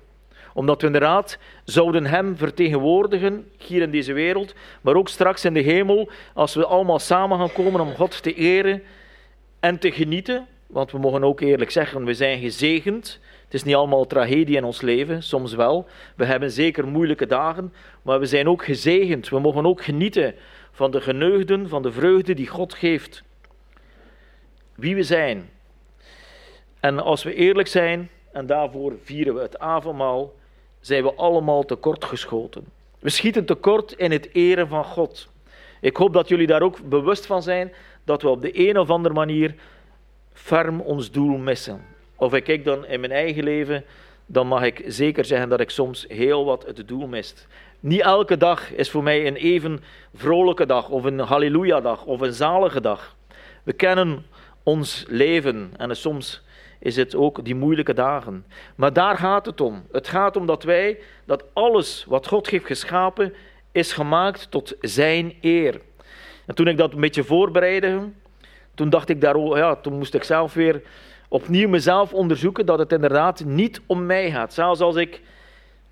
Omdat 0.54 0.80
we 0.80 0.86
inderdaad 0.86 1.38
zouden 1.64 2.06
hem 2.06 2.36
vertegenwoordigen 2.36 3.50
hier 3.58 3.82
in 3.82 3.90
deze 3.90 4.12
wereld, 4.12 4.54
maar 4.80 4.94
ook 4.94 5.08
straks 5.08 5.44
in 5.44 5.54
de 5.54 5.60
hemel, 5.60 6.10
als 6.34 6.54
we 6.54 6.66
allemaal 6.66 6.98
samen 6.98 7.38
gaan 7.38 7.52
komen 7.52 7.80
om 7.80 7.94
God 7.94 8.22
te 8.22 8.34
eren 8.34 8.82
en 9.60 9.78
te 9.78 9.92
genieten 9.92 10.46
want 10.70 10.92
we 10.92 10.98
mogen 10.98 11.24
ook 11.24 11.40
eerlijk 11.40 11.70
zeggen, 11.70 12.04
we 12.04 12.14
zijn 12.14 12.40
gezegend. 12.40 13.20
Het 13.44 13.54
is 13.54 13.62
niet 13.62 13.74
allemaal 13.74 14.06
tragedie 14.06 14.56
in 14.56 14.64
ons 14.64 14.80
leven, 14.80 15.22
soms 15.22 15.54
wel. 15.54 15.86
We 16.16 16.24
hebben 16.24 16.50
zeker 16.50 16.86
moeilijke 16.86 17.26
dagen, 17.26 17.72
maar 18.02 18.18
we 18.18 18.26
zijn 18.26 18.48
ook 18.48 18.64
gezegend. 18.64 19.28
We 19.28 19.40
mogen 19.40 19.66
ook 19.66 19.84
genieten 19.84 20.34
van 20.72 20.90
de 20.90 21.00
geneugden, 21.00 21.68
van 21.68 21.82
de 21.82 21.92
vreugde 21.92 22.34
die 22.34 22.46
God 22.46 22.74
geeft. 22.74 23.22
Wie 24.74 24.94
we 24.94 25.02
zijn. 25.02 25.50
En 26.80 26.98
als 26.98 27.22
we 27.22 27.34
eerlijk 27.34 27.68
zijn, 27.68 28.10
en 28.32 28.46
daarvoor 28.46 28.92
vieren 29.02 29.34
we 29.34 29.40
het 29.40 29.58
avondmaal, 29.58 30.32
zijn 30.80 31.02
we 31.02 31.14
allemaal 31.14 31.64
tekortgeschoten. 31.64 32.64
We 32.98 33.10
schieten 33.10 33.44
tekort 33.44 33.92
in 33.92 34.10
het 34.10 34.28
eren 34.32 34.68
van 34.68 34.84
God. 34.84 35.28
Ik 35.80 35.96
hoop 35.96 36.12
dat 36.12 36.28
jullie 36.28 36.46
daar 36.46 36.62
ook 36.62 36.88
bewust 36.88 37.26
van 37.26 37.42
zijn 37.42 37.72
dat 38.04 38.22
we 38.22 38.28
op 38.28 38.42
de 38.42 38.68
een 38.68 38.78
of 38.78 38.90
andere 38.90 39.14
manier 39.14 39.54
ferm 40.32 40.80
ons 40.80 41.10
doel 41.10 41.36
missen. 41.36 41.80
Of 42.16 42.34
ik 42.34 42.44
kijk 42.44 42.64
dan 42.64 42.86
in 42.86 43.00
mijn 43.00 43.12
eigen 43.12 43.44
leven, 43.44 43.84
dan 44.26 44.46
mag 44.46 44.62
ik 44.62 44.82
zeker 44.86 45.24
zeggen 45.24 45.48
dat 45.48 45.60
ik 45.60 45.70
soms 45.70 46.04
heel 46.08 46.44
wat 46.44 46.66
het 46.66 46.88
doel 46.88 47.06
mist. 47.06 47.46
Niet 47.80 48.00
elke 48.00 48.36
dag 48.36 48.72
is 48.72 48.90
voor 48.90 49.02
mij 49.02 49.26
een 49.26 49.36
even 49.36 49.80
vrolijke 50.14 50.66
dag, 50.66 50.88
of 50.88 51.04
een 51.04 51.18
halleluja-dag, 51.18 52.04
of 52.04 52.20
een 52.20 52.32
zalige 52.32 52.80
dag. 52.80 53.16
We 53.62 53.72
kennen 53.72 54.26
ons 54.62 55.04
leven. 55.08 55.72
En 55.76 55.96
soms 55.96 56.42
is 56.78 56.96
het 56.96 57.14
ook 57.14 57.44
die 57.44 57.54
moeilijke 57.54 57.94
dagen. 57.94 58.44
Maar 58.74 58.92
daar 58.92 59.16
gaat 59.16 59.46
het 59.46 59.60
om. 59.60 59.86
Het 59.92 60.08
gaat 60.08 60.36
om 60.36 60.46
dat 60.46 60.62
wij, 60.62 60.98
dat 61.24 61.44
alles 61.52 62.04
wat 62.08 62.26
God 62.26 62.50
heeft 62.50 62.66
geschapen, 62.66 63.34
is 63.72 63.92
gemaakt 63.92 64.50
tot 64.50 64.74
zijn 64.80 65.34
eer. 65.40 65.80
En 66.46 66.54
toen 66.54 66.68
ik 66.68 66.76
dat 66.76 66.92
een 66.92 67.00
beetje 67.00 67.24
voorbereidde, 67.24 68.08
toen 68.80 68.90
dacht 68.90 69.08
ik 69.08 69.20
daar, 69.20 69.38
ja, 69.38 69.76
toen 69.76 69.98
moest 69.98 70.14
ik 70.14 70.24
zelf 70.24 70.54
weer 70.54 70.82
opnieuw 71.28 71.68
mezelf 71.68 72.12
onderzoeken 72.12 72.66
dat 72.66 72.78
het 72.78 72.92
inderdaad 72.92 73.44
niet 73.44 73.80
om 73.86 74.06
mij 74.06 74.30
gaat. 74.30 74.54
Zelfs 74.54 74.80
als 74.80 74.96
ik 74.96 75.22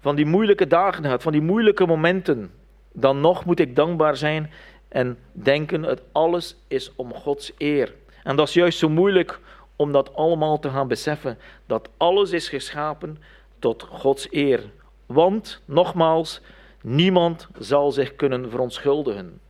van 0.00 0.16
die 0.16 0.26
moeilijke 0.26 0.66
dagen 0.66 1.04
had, 1.04 1.23
van 1.23 1.33
die 1.33 1.40
moeilijke 1.40 1.87
momenten, 1.87 2.50
dan 2.92 3.21
nog 3.21 3.45
moet 3.45 3.61
ik 3.61 3.76
dankbaar 3.76 4.16
zijn 4.16 4.50
en 4.88 5.18
denken, 5.33 5.83
het 5.83 6.02
alles 6.12 6.57
is 6.68 6.92
om 6.97 7.14
Gods 7.14 7.52
eer. 7.59 7.95
En 8.23 8.37
dat 8.37 8.49
is 8.49 8.54
juist 8.54 8.78
zo 8.78 8.88
moeilijk 8.88 9.40
om 9.76 9.92
dat 9.92 10.14
allemaal 10.14 10.59
te 10.59 10.71
gaan 10.71 10.88
beseffen, 10.88 11.38
dat 11.66 11.88
alles 11.97 12.33
is 12.33 12.49
geschapen 12.49 13.18
tot 13.59 13.83
Gods 13.83 14.26
eer. 14.30 14.62
Want, 15.07 15.62
nogmaals, 15.64 16.40
niemand 16.83 17.49
zal 17.59 17.92
zich 17.92 18.16
kunnen 18.16 18.50
verontschuldigen. 18.50 19.40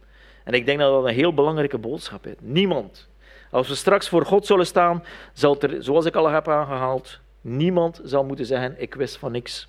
En 0.44 0.52
ik 0.52 0.66
denk 0.66 0.78
dat 0.78 0.92
dat 0.92 1.04
een 1.04 1.14
heel 1.14 1.34
belangrijke 1.34 1.78
boodschap 1.78 2.26
is. 2.26 2.34
Niemand. 2.40 3.07
Als 3.50 3.68
we 3.68 3.74
straks 3.74 4.08
voor 4.08 4.26
God 4.26 4.46
zullen 4.46 4.66
staan, 4.66 5.04
zal 5.32 5.60
er, 5.60 5.82
zoals 5.82 6.04
ik 6.04 6.14
al 6.14 6.28
heb 6.28 6.48
aangehaald, 6.48 7.20
niemand 7.40 8.00
zal 8.04 8.24
moeten 8.24 8.46
zeggen, 8.46 8.74
ik 8.80 8.94
wist 8.94 9.16
van 9.16 9.32
niks. 9.32 9.68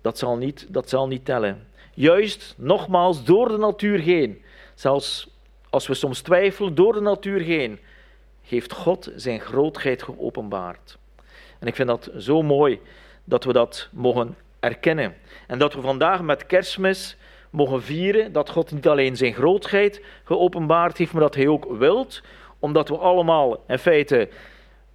Dat 0.00 0.18
zal 0.18 0.36
niet, 0.36 0.66
dat 0.68 0.88
zal 0.88 1.06
niet 1.06 1.24
tellen. 1.24 1.66
Juist, 1.94 2.54
nogmaals, 2.56 3.24
door 3.24 3.48
de 3.48 3.56
natuur 3.56 3.98
heen, 3.98 4.42
zelfs 4.74 5.28
als 5.70 5.86
we 5.86 5.94
soms 5.94 6.20
twijfelen, 6.20 6.74
door 6.74 6.92
de 6.92 7.00
natuur 7.00 7.40
heen, 7.40 7.78
heeft 8.42 8.72
God 8.72 9.12
zijn 9.16 9.40
grootheid 9.40 10.02
geopenbaard. 10.02 10.98
En 11.58 11.66
ik 11.66 11.74
vind 11.74 11.88
dat 11.88 12.10
zo 12.18 12.42
mooi 12.42 12.80
dat 13.24 13.44
we 13.44 13.52
dat 13.52 13.88
mogen 13.92 14.36
erkennen. 14.60 15.16
En 15.46 15.58
dat 15.58 15.74
we 15.74 15.80
vandaag 15.80 16.22
met 16.22 16.46
kerstmis 16.46 17.16
mogen 17.56 17.82
vieren 17.82 18.32
dat 18.32 18.50
God 18.50 18.72
niet 18.72 18.88
alleen 18.88 19.16
zijn 19.16 19.34
grootheid 19.34 20.02
geopenbaard 20.24 20.98
heeft, 20.98 21.12
maar 21.12 21.22
dat 21.22 21.34
hij 21.34 21.48
ook 21.48 21.66
wilt, 21.78 22.22
omdat 22.58 22.88
we 22.88 22.96
allemaal 22.96 23.64
in 23.66 23.78
feite 23.78 24.28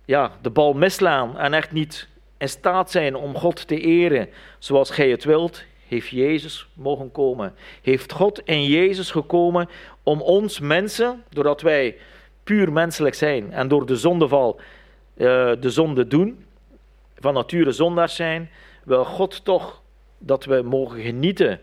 ja, 0.05 0.31
de 0.41 0.49
bal 0.49 0.73
mislaan 0.73 1.37
en 1.37 1.53
echt 1.53 1.71
niet 1.71 2.07
in 2.37 2.49
staat 2.49 2.91
zijn 2.91 3.15
om 3.15 3.35
God 3.35 3.67
te 3.67 3.79
eren 3.79 4.29
zoals 4.59 4.89
gij 4.89 5.09
het 5.09 5.23
wilt, 5.23 5.63
heeft 5.87 6.07
Jezus 6.07 6.67
mogen 6.73 7.11
komen. 7.11 7.53
Heeft 7.81 8.11
God 8.11 8.41
in 8.45 8.63
Jezus 8.63 9.11
gekomen 9.11 9.69
om 10.03 10.21
ons 10.21 10.59
mensen, 10.59 11.23
doordat 11.29 11.61
wij 11.61 11.97
puur 12.43 12.71
menselijk 12.71 13.15
zijn 13.15 13.53
en 13.53 13.67
door 13.67 13.85
de 13.85 13.95
zondeval 13.95 14.59
uh, 15.15 15.51
de 15.59 15.69
zonde 15.69 16.07
doen, 16.07 16.45
van 17.15 17.33
nature 17.33 17.71
zondaars 17.71 18.15
zijn, 18.15 18.49
wil 18.83 19.05
God 19.05 19.45
toch 19.45 19.81
dat 20.17 20.45
we 20.45 20.61
mogen 20.61 21.01
genieten 21.01 21.59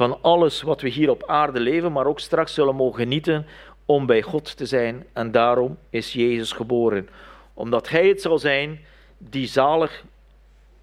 van 0.00 0.18
alles 0.22 0.62
wat 0.62 0.80
we 0.80 0.88
hier 0.88 1.10
op 1.10 1.26
aarde 1.26 1.60
leven, 1.60 1.92
maar 1.92 2.06
ook 2.06 2.20
straks 2.20 2.54
zullen 2.54 2.74
mogen 2.74 3.00
genieten 3.00 3.46
om 3.84 4.06
bij 4.06 4.22
God 4.22 4.56
te 4.56 4.66
zijn. 4.66 5.06
En 5.12 5.30
daarom 5.30 5.78
is 5.90 6.12
Jezus 6.12 6.52
geboren. 6.52 7.08
Omdat 7.54 7.88
Hij 7.88 8.08
het 8.08 8.20
zal 8.20 8.38
zijn 8.38 8.80
die 9.18 9.46
zalig 9.46 10.04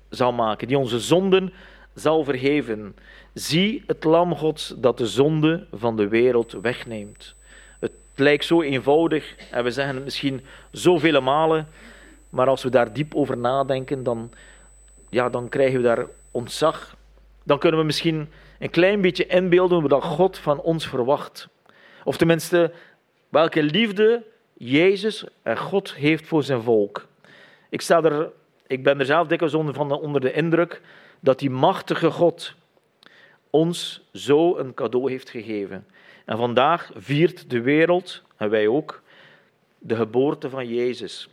zal 0.09 0.33
maken, 0.33 0.67
die 0.67 0.77
onze 0.77 1.00
zonden 1.00 1.53
zal 1.93 2.24
vergeven. 2.24 2.95
Zie 3.33 3.83
het 3.88 4.03
lam 4.03 4.36
Gods 4.36 4.74
dat 4.77 4.97
de 4.97 5.07
zonde 5.07 5.67
van 5.74 5.95
de 5.95 6.07
wereld 6.07 6.51
wegneemt. 6.51 7.36
Het 7.79 7.91
lijkt 8.15 8.45
zo 8.45 8.62
eenvoudig 8.62 9.36
en 9.51 9.63
we 9.63 9.71
zeggen 9.71 9.95
het 9.95 10.03
misschien 10.03 10.45
zoveel 10.71 11.21
malen, 11.21 11.67
maar 12.29 12.47
als 12.47 12.63
we 12.63 12.69
daar 12.69 12.93
diep 12.93 13.15
over 13.15 13.38
nadenken, 13.38 14.03
dan, 14.03 14.31
ja, 15.09 15.29
dan 15.29 15.50
krijgen 15.50 15.77
we 15.77 15.83
daar 15.83 16.05
ontzag. 16.31 16.95
Dan 17.43 17.59
kunnen 17.59 17.79
we 17.79 17.86
misschien 17.86 18.29
een 18.59 18.69
klein 18.69 19.01
beetje 19.01 19.25
inbeelden 19.25 19.87
wat 19.87 20.03
God 20.03 20.37
van 20.37 20.61
ons 20.61 20.87
verwacht. 20.87 21.47
Of 22.03 22.17
tenminste, 22.17 22.71
welke 23.29 23.63
liefde 23.63 24.23
Jezus 24.53 25.25
en 25.41 25.57
God 25.57 25.93
heeft 25.93 26.27
voor 26.27 26.43
zijn 26.43 26.61
volk. 26.61 27.07
Ik, 27.69 27.81
sta 27.81 28.03
er, 28.03 28.31
ik 28.67 28.83
ben 28.83 28.99
er 28.99 29.05
zelf 29.05 29.27
dikwijls 29.27 29.53
onder, 29.53 29.73
van 29.73 29.91
onder 29.91 30.21
de 30.21 30.33
indruk 30.33 30.81
dat 31.19 31.39
die 31.39 31.49
machtige 31.49 32.11
God 32.11 32.55
ons 33.49 34.07
zo 34.13 34.57
een 34.57 34.73
cadeau 34.73 35.11
heeft 35.11 35.29
gegeven. 35.29 35.87
En 36.25 36.37
vandaag 36.37 36.91
viert 36.95 37.49
de 37.49 37.61
wereld, 37.61 38.23
en 38.37 38.49
wij 38.49 38.67
ook, 38.67 39.01
de 39.79 39.95
geboorte 39.95 40.49
van 40.49 40.67
Jezus. 40.67 41.29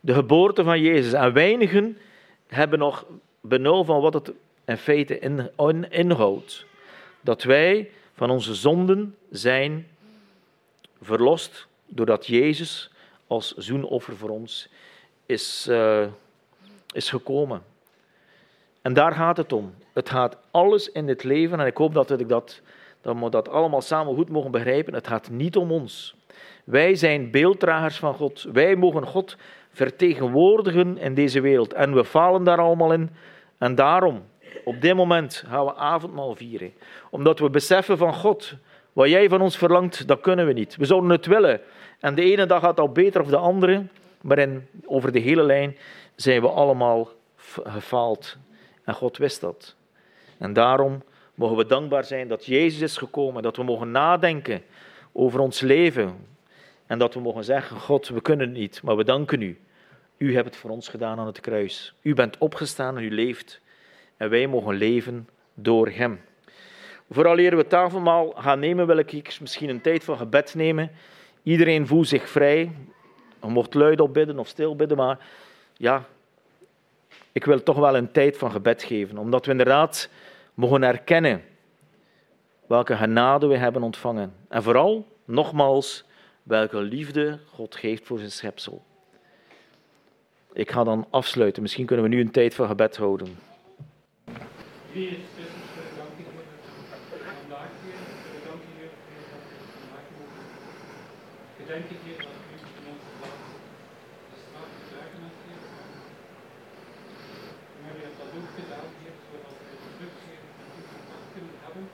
De 0.00 0.14
geboorte 0.14 0.64
van 0.64 0.80
Jezus. 0.80 1.12
En 1.12 1.32
weinigen 1.32 1.98
hebben 2.46 2.78
nog 2.78 3.06
benul 3.40 3.84
van 3.84 4.00
wat 4.00 4.14
het 4.14 4.32
in 4.66 4.76
feite 4.76 5.18
inhoudt. 5.88 6.66
Dat 7.20 7.42
wij 7.42 7.90
van 8.14 8.30
onze 8.30 8.54
zonden 8.54 9.16
zijn 9.30 9.86
verlost 11.02 11.66
doordat 11.86 12.26
Jezus 12.26 12.90
als 13.26 13.54
zoenoffer 13.54 14.16
voor 14.16 14.30
ons 14.30 14.68
is, 15.26 15.66
uh, 15.70 16.06
is 16.92 17.10
gekomen. 17.10 17.62
En 18.82 18.92
daar 18.92 19.12
gaat 19.12 19.36
het 19.36 19.52
om. 19.52 19.74
Het 19.92 20.10
gaat 20.10 20.36
alles 20.50 20.90
in 20.92 21.06
dit 21.06 21.24
leven, 21.24 21.60
en 21.60 21.66
ik 21.66 21.76
hoop 21.76 21.94
dat, 21.94 22.20
ik 22.20 22.28
dat, 22.28 22.60
dat 23.00 23.16
we 23.18 23.30
dat 23.30 23.48
allemaal 23.48 23.80
samen 23.80 24.14
goed 24.14 24.28
mogen 24.28 24.50
begrijpen. 24.50 24.94
Het 24.94 25.06
gaat 25.06 25.30
niet 25.30 25.56
om 25.56 25.70
ons. 25.70 26.14
Wij 26.64 26.94
zijn 26.94 27.30
beelddragers 27.30 27.98
van 27.98 28.14
God. 28.14 28.46
Wij 28.52 28.76
mogen 28.76 29.06
God 29.06 29.36
vertegenwoordigen 29.70 30.98
in 30.98 31.14
deze 31.14 31.40
wereld. 31.40 31.72
En 31.72 31.94
we 31.94 32.04
falen 32.04 32.44
daar 32.44 32.58
allemaal 32.60 32.92
in. 32.92 33.10
En 33.58 33.74
daarom 33.74 34.22
op 34.64 34.80
dit 34.80 34.94
moment 34.94 35.44
gaan 35.46 35.64
we 35.64 35.74
avondmaal 35.74 36.34
vieren. 36.34 36.72
Omdat 37.10 37.38
we 37.38 37.50
beseffen 37.50 37.98
van 37.98 38.14
God, 38.14 38.54
wat 38.92 39.08
jij 39.08 39.28
van 39.28 39.40
ons 39.40 39.56
verlangt, 39.56 40.08
dat 40.08 40.20
kunnen 40.20 40.46
we 40.46 40.52
niet. 40.52 40.76
We 40.76 40.84
zouden 40.84 41.10
het 41.10 41.26
willen. 41.26 41.60
En 42.00 42.14
de 42.14 42.22
ene 42.22 42.46
dag 42.46 42.60
gaat 42.60 42.80
al 42.80 42.88
beter 42.88 43.20
of 43.20 43.28
de 43.28 43.36
andere. 43.36 43.86
Maar 44.20 44.38
in, 44.38 44.66
over 44.84 45.12
de 45.12 45.18
hele 45.18 45.42
lijn 45.42 45.76
zijn 46.14 46.40
we 46.40 46.48
allemaal 46.48 47.08
gefaald. 47.64 48.36
En 48.84 48.94
God 48.94 49.16
wist 49.16 49.40
dat. 49.40 49.74
En 50.38 50.52
daarom 50.52 51.02
mogen 51.34 51.56
we 51.56 51.66
dankbaar 51.66 52.04
zijn 52.04 52.28
dat 52.28 52.46
Jezus 52.46 52.80
is 52.80 52.96
gekomen. 52.96 53.42
Dat 53.42 53.56
we 53.56 53.62
mogen 53.62 53.90
nadenken 53.90 54.62
over 55.12 55.40
ons 55.40 55.60
leven. 55.60 56.26
En 56.86 56.98
dat 56.98 57.14
we 57.14 57.20
mogen 57.20 57.44
zeggen, 57.44 57.80
God, 57.80 58.08
we 58.08 58.20
kunnen 58.20 58.48
het 58.48 58.56
niet, 58.56 58.82
maar 58.82 58.96
we 58.96 59.04
danken 59.04 59.42
u. 59.42 59.58
U 60.16 60.34
hebt 60.34 60.46
het 60.46 60.56
voor 60.56 60.70
ons 60.70 60.88
gedaan 60.88 61.18
aan 61.18 61.26
het 61.26 61.40
kruis. 61.40 61.94
U 62.02 62.14
bent 62.14 62.38
opgestaan 62.38 62.96
en 62.96 63.02
u 63.02 63.10
leeft 63.10 63.60
en 64.16 64.30
wij 64.30 64.46
mogen 64.46 64.74
leven 64.74 65.28
door 65.54 65.88
Hem. 65.88 66.20
Vooraleer 67.10 67.56
we 67.56 67.66
tafelmaal 67.66 68.30
gaan 68.30 68.58
nemen, 68.58 68.86
wil 68.86 68.98
ik 68.98 69.40
misschien 69.40 69.68
een 69.68 69.80
tijd 69.80 70.04
van 70.04 70.16
gebed 70.16 70.54
nemen. 70.54 70.90
Iedereen 71.42 71.86
voelt 71.86 72.08
zich 72.08 72.28
vrij. 72.28 72.72
Je 73.42 73.48
mocht 73.48 73.74
luid 73.74 74.00
op 74.00 74.14
bidden 74.14 74.38
of 74.38 74.48
stil 74.48 74.76
bidden, 74.76 74.96
maar 74.96 75.18
ja, 75.76 76.04
ik 77.32 77.44
wil 77.44 77.62
toch 77.62 77.76
wel 77.76 77.96
een 77.96 78.12
tijd 78.12 78.36
van 78.38 78.50
gebed 78.50 78.82
geven, 78.82 79.18
omdat 79.18 79.44
we 79.44 79.50
inderdaad 79.50 80.10
mogen 80.54 80.82
erkennen 80.82 81.42
welke 82.66 82.96
genade 82.96 83.46
we 83.46 83.56
hebben 83.56 83.82
ontvangen. 83.82 84.34
En 84.48 84.62
vooral, 84.62 85.06
nogmaals, 85.24 86.04
welke 86.42 86.80
liefde 86.80 87.38
God 87.52 87.76
geeft 87.76 88.06
voor 88.06 88.18
zijn 88.18 88.30
schepsel. 88.30 88.84
Ik 90.52 90.70
ga 90.70 90.84
dan 90.84 91.06
afsluiten. 91.10 91.62
Misschien 91.62 91.86
kunnen 91.86 92.04
we 92.04 92.14
nu 92.14 92.20
een 92.20 92.30
tijd 92.30 92.54
van 92.54 92.66
gebed 92.66 92.96
houden. 92.96 93.36
Is 94.96 95.02
Christus 95.02 95.52
voor 95.74 95.86
de. 95.92 96.44
Vandaag 97.40 97.72
weer, 97.82 98.00
de 98.32 98.40
dat 98.48 98.60
Heer 102.04 102.18
dat 102.26 102.38
u 102.52 102.54
in 102.78 102.84
onze 102.92 103.10
de. 103.20 103.40
Maar 107.80 107.94
u 107.96 108.00
hebt 108.06 108.18
dat 108.22 108.30
ook 108.38 108.50
gedaan 108.60 108.90
zodat 109.30 109.56
we 109.68 109.74
terug 109.96 110.14
Heer 110.24 110.42
met 110.58 110.70
u 110.78 110.80
kunnen 111.34 111.56
hebben. 111.64 111.86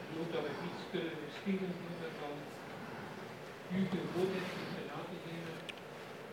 En 0.00 0.06
ook 0.20 0.30
dat 0.34 0.42
we 0.46 0.52
iets 0.68 0.82
kunnen 0.92 1.16
van 2.20 2.34
u 3.76 3.78
de 3.92 4.00
grootheid 4.10 4.50
en 4.62 4.68
genade 4.76 5.16
Heer. 5.26 5.48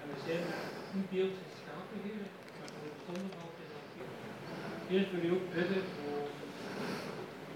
En 0.02 0.06
we 0.12 0.18
zijn 0.28 0.46
uw 0.96 1.06
beeld 1.12 1.36
geschapen 1.44 1.98
Heer, 2.06 2.26
maar 2.58 2.70
voor 2.74 2.84
de 2.88 2.94
zonde 3.06 3.30
valt 3.38 3.58
is 3.64 3.70
dat 3.76 3.88
Heer. 3.94 4.79
Heer, 4.90 5.08
wil 5.12 5.30
u 5.30 5.34
ook 5.34 5.54
bidden 5.54 5.84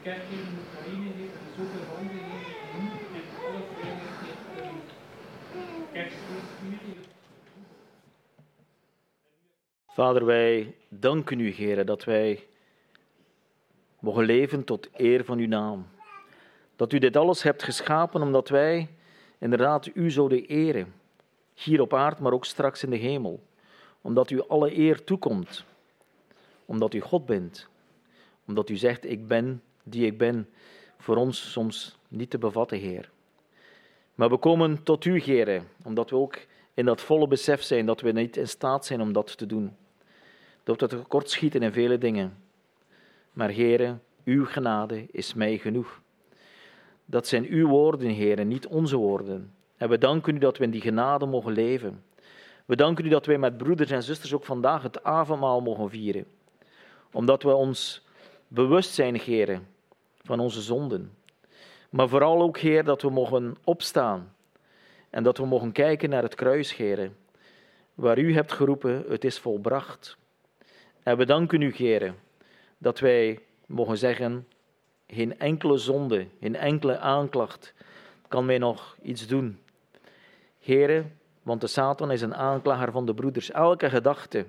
kerk 0.02 0.24
in 0.30 0.46
Oekraïne 0.60 1.12
heeft 1.16 1.34
en 1.34 1.50
zoveel 1.58 1.96
handen 1.96 2.18
heeft 2.18 3.08
en 3.14 3.46
alle 3.46 3.62
heeft 3.76 4.76
een 5.56 5.86
kerstfeest 5.92 7.12
Vader, 9.88 10.26
wij 10.26 10.76
danken 10.90 11.40
u, 11.40 11.50
Heer, 11.50 11.86
dat 11.86 12.04
wij 12.04 12.48
mogen 14.00 14.26
leven 14.26 14.64
tot 14.64 14.90
eer 14.94 15.26
van 15.26 15.38
uw 15.38 15.48
naam. 15.48 15.88
Dat 16.76 16.94
u 16.94 16.98
dit 17.00 17.18
alles 17.18 17.44
hebt 17.44 17.64
geschapen 17.64 18.22
omdat 18.22 18.50
wij 18.50 18.90
inderdaad 19.38 19.90
u 19.94 20.12
zouden 20.12 20.46
eren. 20.46 20.94
Hier 21.54 21.82
op 21.82 21.94
aard, 21.94 22.20
maar 22.20 22.34
ook 22.34 22.46
straks 22.46 22.84
in 22.84 22.90
de 22.90 22.96
hemel. 22.96 23.44
Omdat 24.02 24.30
u 24.30 24.42
alle 24.48 24.78
eer 24.78 25.04
toekomt. 25.04 25.66
Omdat 26.66 26.94
u 26.94 27.00
God 27.00 27.26
bent. 27.26 27.68
Omdat 28.48 28.70
u 28.70 28.76
zegt, 28.76 29.06
ik 29.06 29.28
ben 29.28 29.62
die 29.84 30.06
ik 30.06 30.18
ben. 30.18 30.50
Voor 30.98 31.16
ons 31.16 31.52
soms 31.52 31.98
niet 32.08 32.30
te 32.30 32.38
bevatten, 32.38 32.78
Heer. 32.78 33.12
Maar 34.16 34.30
we 34.30 34.38
komen 34.38 34.84
tot 34.84 35.06
u, 35.06 35.20
Heer, 35.20 35.64
omdat 35.86 36.10
we 36.10 36.16
ook 36.16 36.40
in 36.74 36.86
dat 36.86 37.02
volle 37.02 37.28
besef 37.28 37.62
zijn 37.62 37.86
dat 37.86 38.02
we 38.02 38.12
niet 38.12 38.38
in 38.38 38.48
staat 38.48 38.86
zijn 38.86 39.02
om 39.02 39.14
dat 39.14 39.38
te 39.38 39.46
doen. 39.46 39.76
Dat 40.64 40.82
we 40.82 40.88
tekort 40.88 41.30
schieten 41.30 41.62
in 41.62 41.72
vele 41.72 41.98
dingen. 41.98 42.38
Maar 43.34 43.50
Heer, 43.50 44.00
uw 44.24 44.46
genade 44.46 45.06
is 45.12 45.34
mij 45.34 45.58
genoeg. 45.58 46.02
Dat 47.06 47.28
zijn 47.28 47.46
uw 47.46 47.68
woorden, 47.68 48.10
Heer, 48.10 48.46
niet 48.46 48.68
onze 48.68 48.98
woorden. 48.98 49.54
En 49.78 49.90
we 49.90 49.98
danken 49.98 50.36
u 50.36 50.40
dat 50.40 50.58
we 50.58 50.64
in 50.64 50.72
die 50.72 50.82
genade 50.82 51.26
mogen 51.26 51.52
leven. 51.52 52.04
We 52.66 52.76
danken 52.76 53.06
u 53.06 53.10
dat 53.10 53.26
wij 53.26 53.38
met 53.38 53.58
broeders 53.58 53.92
en 53.92 54.04
zusters 54.04 54.34
ook 54.34 54.46
vandaag 54.46 54.84
het 54.84 55.04
avondmaal 55.04 55.62
mogen 55.62 55.90
vieren. 55.90 56.26
Omdat 57.14 57.44
we 57.44 57.54
ons 57.54 58.06
bewust 58.48 58.94
zijn, 58.94 59.16
Heer, 59.16 59.62
van 60.22 60.40
onze 60.40 60.62
zonden. 60.62 61.18
Maar 61.90 62.10
vooral 62.10 62.42
ook, 62.42 62.58
Heer, 62.58 62.84
dat 62.84 63.02
we 63.02 63.10
mogen 63.10 63.56
opstaan 63.64 64.36
en 65.10 65.24
dat 65.24 65.38
we 65.38 65.46
mogen 65.46 65.72
kijken 65.72 66.10
naar 66.10 66.24
het 66.24 66.36
kruis, 66.36 66.76
Heer, 66.76 67.12
waar 67.94 68.18
u 68.18 68.34
hebt 68.34 68.52
geroepen, 68.52 69.06
het 69.08 69.24
is 69.24 69.40
volbracht. 69.40 70.18
En 71.04 71.18
we 71.18 71.26
danken 71.26 71.62
u, 71.62 71.74
Heer, 71.76 72.14
dat 72.78 73.00
wij 73.00 73.40
mogen 73.66 73.98
zeggen, 73.98 74.48
geen 75.08 75.40
enkele 75.40 75.78
zonde, 75.78 76.28
geen 76.40 76.56
enkele 76.56 76.98
aanklacht 76.98 77.74
kan 78.28 78.46
mij 78.46 78.58
nog 78.58 78.98
iets 79.02 79.28
doen. 79.28 79.60
Heren, 80.60 81.18
want 81.44 81.62
de 81.62 81.68
Satan 81.68 82.12
is 82.12 82.22
een 82.22 82.36
aanklager 82.36 82.92
van 82.92 83.06
de 83.06 83.14
broeders. 83.14 83.52
Elke 83.52 83.90
gedachte, 83.90 84.46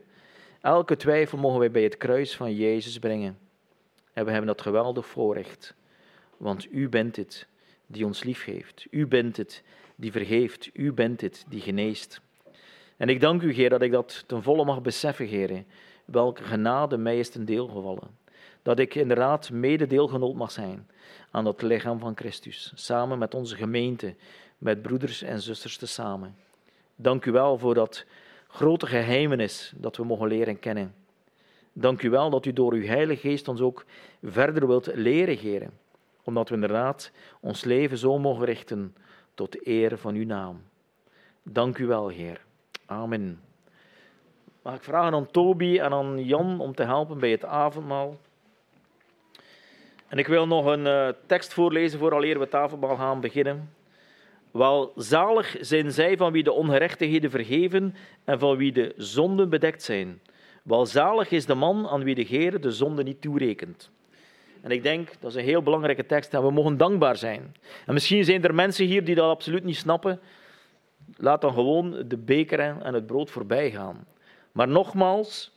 elke 0.64 0.96
twijfel 0.96 1.38
mogen 1.38 1.58
wij 1.58 1.70
bij 1.70 1.82
het 1.82 1.96
kruis 1.96 2.36
van 2.36 2.54
Jezus 2.54 2.98
brengen. 2.98 3.38
En 4.12 4.24
we 4.24 4.30
hebben 4.30 4.46
dat 4.46 4.60
geweldig 4.60 5.06
voorrecht. 5.06 5.74
Want 6.36 6.72
u 6.72 6.88
bent 6.88 7.16
het 7.16 7.46
die 7.86 8.06
ons 8.06 8.22
lief 8.22 8.44
heeft. 8.44 8.86
U 8.90 9.06
bent 9.06 9.36
het 9.36 9.62
die 9.96 10.12
vergeeft. 10.12 10.70
U 10.72 10.92
bent 10.92 11.20
het 11.20 11.44
die 11.48 11.60
geneest. 11.60 12.20
En 12.96 13.08
ik 13.08 13.20
dank 13.20 13.42
u, 13.42 13.52
Heer, 13.52 13.70
dat 13.70 13.82
ik 13.82 13.92
dat 13.92 14.24
ten 14.26 14.42
volle 14.42 14.64
mag 14.64 14.82
beseffen, 14.82 15.26
Heer. 15.26 15.64
Welke 16.04 16.42
genade 16.42 16.96
mij 16.96 17.18
is 17.18 17.28
ten 17.28 17.44
deel 17.44 17.66
gevallen. 17.66 18.18
Dat 18.62 18.78
ik 18.78 18.94
inderdaad 18.94 19.50
mededeelgenoot 19.50 20.34
mag 20.34 20.50
zijn 20.50 20.88
aan 21.30 21.44
dat 21.44 21.62
lichaam 21.62 21.98
van 21.98 22.16
Christus. 22.16 22.72
Samen 22.74 23.18
met 23.18 23.34
onze 23.34 23.56
gemeente, 23.56 24.14
met 24.58 24.82
broeders 24.82 25.22
en 25.22 25.40
zusters 25.40 25.76
tezamen. 25.76 26.36
Dank 26.96 27.24
u 27.24 27.32
wel 27.32 27.58
voor 27.58 27.74
dat 27.74 28.04
grote 28.54 28.86
geheimenis 28.86 29.72
dat 29.76 29.96
we 29.96 30.04
mogen 30.04 30.28
leren 30.28 30.58
kennen. 30.58 30.94
Dank 31.72 32.02
u 32.02 32.10
wel 32.10 32.30
dat 32.30 32.46
u 32.46 32.52
door 32.52 32.72
uw 32.72 32.84
Heilige 32.84 33.28
Geest 33.28 33.48
ons 33.48 33.60
ook 33.60 33.84
verder 34.22 34.66
wilt 34.66 34.90
leren, 34.94 35.36
Heren. 35.36 35.70
Omdat 36.24 36.48
we 36.48 36.54
inderdaad 36.54 37.10
ons 37.40 37.64
leven 37.64 37.98
zo 37.98 38.18
mogen 38.18 38.44
richten 38.44 38.96
tot 39.34 39.66
eer 39.66 39.98
van 39.98 40.14
uw 40.14 40.24
naam. 40.24 40.62
Dank 41.42 41.78
u 41.78 41.86
wel, 41.86 42.08
Heer. 42.08 42.40
Amen. 42.86 43.40
Mag 44.62 44.74
ik 44.74 44.82
vragen 44.82 45.14
aan 45.14 45.30
Toby 45.30 45.78
en 45.78 45.92
aan 45.92 46.24
Jan 46.24 46.60
om 46.60 46.74
te 46.74 46.82
helpen 46.82 47.18
bij 47.18 47.30
het 47.30 47.44
avondmaal? 47.44 48.16
En 50.08 50.18
ik 50.18 50.26
wil 50.26 50.46
nog 50.46 50.66
een 50.66 50.86
uh, 50.86 51.08
tekst 51.26 51.52
voorlezen 51.52 51.98
vooraleer 51.98 52.38
we 52.38 52.44
het 52.44 52.54
avondmaal 52.54 52.96
gaan 52.96 53.20
beginnen. 53.20 53.70
Wel, 54.54 54.92
zalig 54.96 55.56
zijn 55.60 55.92
zij 55.92 56.16
van 56.16 56.32
wie 56.32 56.42
de 56.42 56.52
ongerechtigheden 56.52 57.30
vergeven 57.30 57.94
en 58.24 58.38
van 58.38 58.56
wie 58.56 58.72
de 58.72 58.92
zonden 58.96 59.48
bedekt 59.48 59.82
zijn. 59.82 60.20
Welzalig 60.62 61.30
is 61.30 61.46
de 61.46 61.54
man 61.54 61.88
aan 61.88 62.04
wie 62.04 62.14
de 62.14 62.22
Heer 62.22 62.60
de 62.60 62.70
zonde 62.70 63.02
niet 63.02 63.20
toerekent. 63.20 63.90
En 64.60 64.70
ik 64.70 64.82
denk, 64.82 65.08
dat 65.20 65.30
is 65.30 65.36
een 65.36 65.44
heel 65.44 65.62
belangrijke 65.62 66.06
tekst, 66.06 66.34
en 66.34 66.42
we 66.42 66.50
mogen 66.50 66.76
dankbaar 66.76 67.16
zijn. 67.16 67.56
En 67.86 67.92
misschien 67.92 68.24
zijn 68.24 68.44
er 68.44 68.54
mensen 68.54 68.86
hier 68.86 69.04
die 69.04 69.14
dat 69.14 69.30
absoluut 69.30 69.64
niet 69.64 69.76
snappen. 69.76 70.20
Laat 71.16 71.40
dan 71.40 71.52
gewoon 71.52 72.04
de 72.08 72.18
beker 72.18 72.60
en 72.60 72.94
het 72.94 73.06
brood 73.06 73.30
voorbij 73.30 73.70
gaan. 73.70 74.06
Maar 74.52 74.68
nogmaals, 74.68 75.52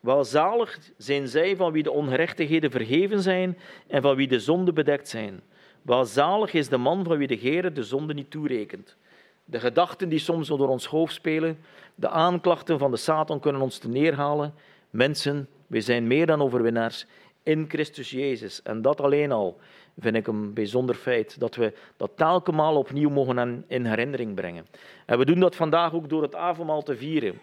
welzalig 0.00 0.78
zijn 0.96 1.28
zij 1.28 1.56
van 1.56 1.72
wie 1.72 1.82
de 1.82 1.92
ongerechtigheden 1.92 2.70
vergeven 2.70 3.22
zijn 3.22 3.58
en 3.86 4.02
van 4.02 4.16
wie 4.16 4.28
de 4.28 4.40
zonde 4.40 4.72
bedekt 4.72 5.08
zijn. 5.08 5.42
Welzalig 5.88 6.52
is 6.52 6.68
de 6.68 6.76
man 6.76 7.04
van 7.04 7.18
wie 7.18 7.26
de 7.26 7.34
Heer 7.34 7.74
de 7.74 7.82
zonde 7.82 8.14
niet 8.14 8.30
toerekent. 8.30 8.96
De 9.44 9.60
gedachten 9.60 10.08
die 10.08 10.18
soms 10.18 10.48
door 10.48 10.68
ons 10.68 10.86
hoofd 10.86 11.14
spelen, 11.14 11.58
de 11.94 12.08
aanklachten 12.08 12.78
van 12.78 12.90
de 12.90 12.96
Satan 12.96 13.40
kunnen 13.40 13.62
ons 13.62 13.78
te 13.78 13.88
neerhalen. 13.88 14.54
Mensen, 14.90 15.48
wij 15.66 15.80
zijn 15.80 16.06
meer 16.06 16.26
dan 16.26 16.42
overwinnaars 16.42 17.06
in 17.42 17.64
Christus 17.68 18.10
Jezus. 18.10 18.62
En 18.62 18.82
dat 18.82 19.00
alleen 19.00 19.32
al 19.32 19.58
vind 19.98 20.16
ik 20.16 20.26
een 20.26 20.52
bijzonder 20.52 20.94
feit, 20.94 21.40
dat 21.40 21.54
we 21.54 21.72
dat 21.96 22.10
telkens 22.14 22.76
opnieuw 22.76 23.10
mogen 23.10 23.64
in 23.66 23.84
herinnering 23.84 24.34
brengen. 24.34 24.66
En 25.06 25.18
we 25.18 25.24
doen 25.24 25.40
dat 25.40 25.56
vandaag 25.56 25.94
ook 25.94 26.08
door 26.08 26.22
het 26.22 26.34
avondmaal 26.34 26.82
te 26.82 26.96
vieren. 26.96 27.40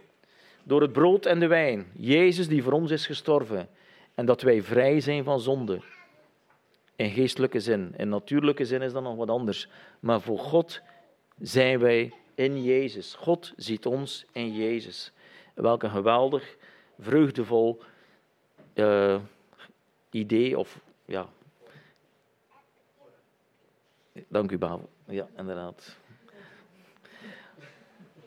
Door 0.63 0.81
het 0.81 0.91
brood 0.91 1.25
en 1.25 1.39
de 1.39 1.47
wijn. 1.47 1.85
Jezus 1.97 2.47
die 2.47 2.63
voor 2.63 2.73
ons 2.73 2.91
is 2.91 3.05
gestorven. 3.05 3.67
En 4.15 4.25
dat 4.25 4.41
wij 4.41 4.61
vrij 4.61 4.99
zijn 4.99 5.23
van 5.23 5.39
zonde. 5.39 5.79
In 6.95 7.09
geestelijke 7.09 7.59
zin. 7.59 7.93
In 7.97 8.09
natuurlijke 8.09 8.65
zin 8.65 8.81
is 8.81 8.93
dat 8.93 9.03
nog 9.03 9.15
wat 9.15 9.29
anders. 9.29 9.69
Maar 9.99 10.21
voor 10.21 10.39
God 10.39 10.81
zijn 11.39 11.79
wij 11.79 12.13
in 12.35 12.63
Jezus. 12.63 13.13
God 13.13 13.53
ziet 13.55 13.85
ons 13.85 14.25
in 14.31 14.53
Jezus. 14.53 15.11
Welk 15.53 15.83
een 15.83 15.89
geweldig, 15.89 16.57
vreugdevol 16.99 17.81
uh, 18.73 19.19
idee 20.09 20.57
of 20.57 20.79
ja. 21.05 21.29
Dank 24.27 24.51
u, 24.51 24.57
Babel. 24.57 24.89
Ja, 25.05 25.27
inderdaad. 25.37 25.97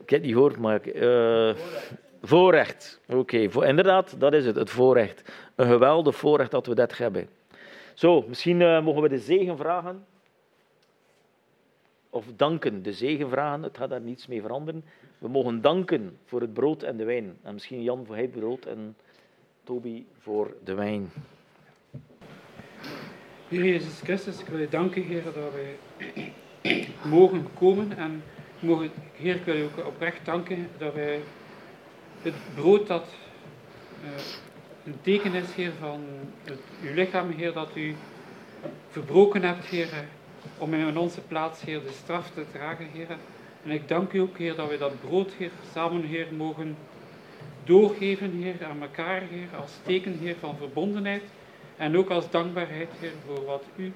Ik 0.00 0.10
heb 0.10 0.22
niet 0.22 0.32
gehoord, 0.32 0.58
maar. 0.58 0.86
Uh, 0.86 1.54
voorrecht. 2.22 3.00
Oké, 3.08 3.36
inderdaad, 3.66 4.20
dat 4.20 4.32
is 4.32 4.44
het, 4.44 4.56
het 4.56 4.70
voorrecht. 4.70 5.32
Een 5.54 5.66
geweldig 5.66 6.16
voorrecht 6.16 6.50
dat 6.50 6.66
we 6.66 6.74
dat 6.74 6.96
hebben. 6.96 7.28
Zo, 7.98 8.24
misschien 8.28 8.60
uh, 8.60 8.82
mogen 8.82 9.02
we 9.02 9.08
de 9.08 9.18
zegen 9.18 9.56
vragen 9.56 10.06
of 12.10 12.26
danken, 12.36 12.82
de 12.82 12.92
zegen 12.92 13.28
vragen, 13.28 13.62
het 13.62 13.76
gaat 13.76 13.90
daar 13.90 14.00
niets 14.00 14.26
mee 14.26 14.40
veranderen. 14.40 14.84
We 15.18 15.28
mogen 15.28 15.60
danken 15.60 16.18
voor 16.24 16.40
het 16.40 16.52
brood 16.52 16.82
en 16.82 16.96
de 16.96 17.04
wijn. 17.04 17.38
En 17.42 17.54
misschien 17.54 17.82
Jan 17.82 18.06
voor 18.06 18.16
het 18.16 18.30
brood 18.30 18.64
en 18.64 18.96
Toby 19.64 20.04
voor 20.18 20.54
de 20.64 20.74
wijn. 20.74 21.10
Heer 23.48 23.64
Jezus 23.64 24.00
Christus, 24.00 24.40
ik 24.40 24.46
wil 24.46 24.58
je 24.58 24.68
danken, 24.68 25.02
Heer, 25.02 25.22
dat 25.22 25.34
wij 25.34 25.76
mogen 27.04 27.46
komen. 27.54 27.96
En 27.96 28.22
mogen, 28.58 28.90
Heer, 29.12 29.34
ik 29.34 29.44
wil 29.44 29.54
je 29.54 29.64
ook 29.64 29.86
oprecht 29.86 30.24
danken 30.24 30.68
dat 30.78 30.94
wij 30.94 31.20
het 32.22 32.34
brood 32.54 32.86
dat 32.86 33.06
uh, 34.04 34.10
een 34.88 35.00
teken 35.02 35.34
is, 35.34 35.54
Heer, 35.54 35.72
van 35.80 36.04
uw 36.82 36.94
lichaam, 36.94 37.30
Heer, 37.30 37.52
dat 37.52 37.70
u 37.74 37.94
verbroken 38.90 39.42
hebt, 39.42 39.64
Heer, 39.64 39.88
om 40.58 40.74
in 40.74 40.98
onze 40.98 41.20
plaats, 41.20 41.62
Heer, 41.62 41.82
de 41.82 41.92
straf 42.02 42.30
te 42.30 42.44
dragen, 42.52 42.86
Heer. 42.92 43.06
En 43.64 43.70
ik 43.70 43.88
dank 43.88 44.12
u 44.12 44.18
ook, 44.18 44.38
Heer, 44.38 44.54
dat 44.54 44.68
we 44.68 44.78
dat 44.78 45.00
brood, 45.00 45.32
Heer, 45.32 45.50
samen, 45.72 46.02
Heer, 46.02 46.26
mogen 46.36 46.76
doorgeven, 47.64 48.30
Heer, 48.30 48.66
aan 48.66 48.82
elkaar, 48.82 49.20
Heer, 49.20 49.48
als 49.60 49.72
teken, 49.82 50.18
Heer, 50.18 50.36
van 50.40 50.56
verbondenheid. 50.56 51.22
En 51.76 51.96
ook 51.96 52.10
als 52.10 52.30
dankbaarheid, 52.30 52.88
Heer, 53.00 53.12
voor 53.26 53.44
wat 53.44 53.64
u 53.76 53.92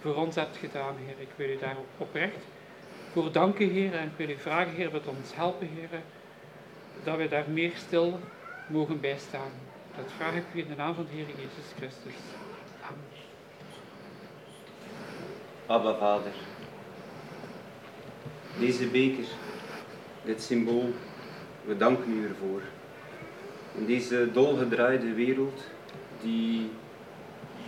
voor 0.00 0.14
ons 0.14 0.34
hebt 0.34 0.56
gedaan, 0.56 0.94
Heer. 1.06 1.14
Ik 1.18 1.32
wil 1.36 1.48
u 1.48 1.58
daar 1.58 1.76
oprecht 1.98 2.44
voor 3.12 3.32
danken, 3.32 3.70
Heer. 3.70 3.94
En 3.94 4.04
ik 4.06 4.16
wil 4.16 4.28
u 4.28 4.38
vragen, 4.38 4.74
Heer, 4.74 4.90
dat 4.90 5.06
ons 5.06 5.34
helpen, 5.34 5.68
Heer, 5.74 6.00
dat 7.04 7.16
we 7.16 7.28
daar 7.28 7.50
meer 7.50 7.72
stil 7.74 8.18
mogen 8.66 9.00
bijstaan. 9.00 9.67
Dat 9.98 10.12
vraag 10.16 10.34
ik 10.34 10.44
u 10.54 10.58
in 10.58 10.68
de 10.68 10.74
naam 10.76 10.94
van 10.94 11.04
de 11.04 11.16
Heer 11.16 11.26
Jezus 11.26 11.72
Christus. 11.76 12.12
Abba 15.66 15.94
Vader, 15.94 16.32
deze 18.58 18.86
beker, 18.86 19.24
dit 20.24 20.42
symbool, 20.42 20.92
we 21.64 21.76
danken 21.76 22.12
u 22.12 22.28
ervoor. 22.28 22.62
In 23.74 23.86
deze 23.86 24.32
dolgedraaide 24.32 25.12
wereld, 25.12 25.62
die 26.20 26.70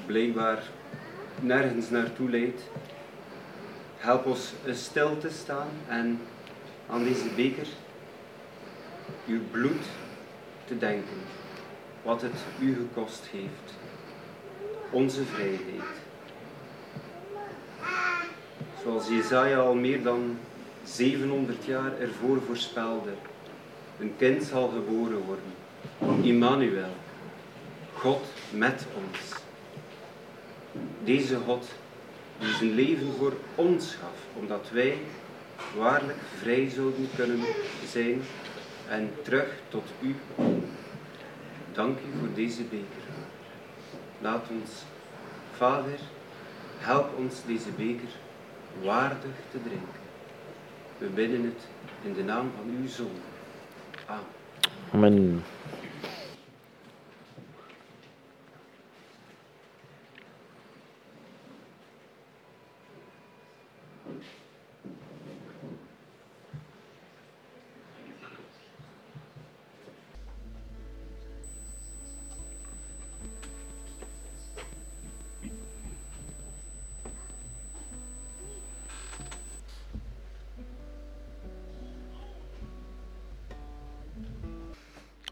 blijkbaar 0.07 0.63
nergens 1.41 1.91
naartoe 1.91 2.31
leidt, 2.31 2.63
help 3.97 4.27
ons 4.27 4.53
stil 4.73 5.19
te 5.19 5.31
staan 5.31 5.71
en 5.89 6.21
aan 6.89 7.05
deze 7.05 7.29
beker 7.37 7.67
uw 9.27 9.41
bloed 9.51 9.85
te 10.65 10.79
denken, 10.79 11.17
wat 12.03 12.23
het 12.23 12.35
u 12.61 12.75
gekost 12.75 13.27
heeft, 13.33 13.75
onze 14.91 15.25
vrijheid 15.25 16.01
zoals 18.83 19.09
Jezaja 19.09 19.59
al 19.59 19.75
meer 19.75 20.03
dan 20.03 20.39
700 20.85 21.65
jaar 21.65 21.99
ervoor 21.99 22.41
voorspelde. 22.47 23.11
Een 23.99 24.15
kind 24.19 24.43
zal 24.43 24.69
geboren 24.69 25.23
worden, 25.25 26.25
Immanuel, 26.25 26.95
God 27.95 28.27
met 28.51 28.87
ons. 28.95 29.35
Deze 31.05 31.37
God 31.37 31.69
die 32.39 32.55
zijn 32.55 32.75
leven 32.75 33.13
voor 33.19 33.33
ons 33.55 33.95
gaf, 33.95 34.41
omdat 34.41 34.71
wij 34.73 34.99
waarlijk 35.77 36.19
vrij 36.41 36.69
zouden 36.69 37.09
kunnen 37.17 37.41
zijn 37.89 38.23
en 38.89 39.11
terug 39.23 39.49
tot 39.69 39.85
u. 40.01 40.15
Dank 41.73 41.99
u 41.99 42.19
voor 42.19 42.29
deze 42.35 42.63
beker. 42.63 43.03
Laat 44.21 44.47
ons, 44.51 44.71
Vader, 45.57 45.99
help 46.79 47.19
ons 47.19 47.35
deze 47.47 47.71
beker 47.77 48.09
waardig 48.83 49.37
te 49.51 49.63
drinken. 49.63 50.01
We 50.99 51.07
bidden 51.07 51.45
het 51.45 51.69
in 52.03 52.13
de 52.13 52.25
naam 52.25 52.51
van 52.57 52.75
uw 52.81 52.89
Zoon. 52.89 53.21
Amen. 54.07 54.25
Amen. 54.93 55.43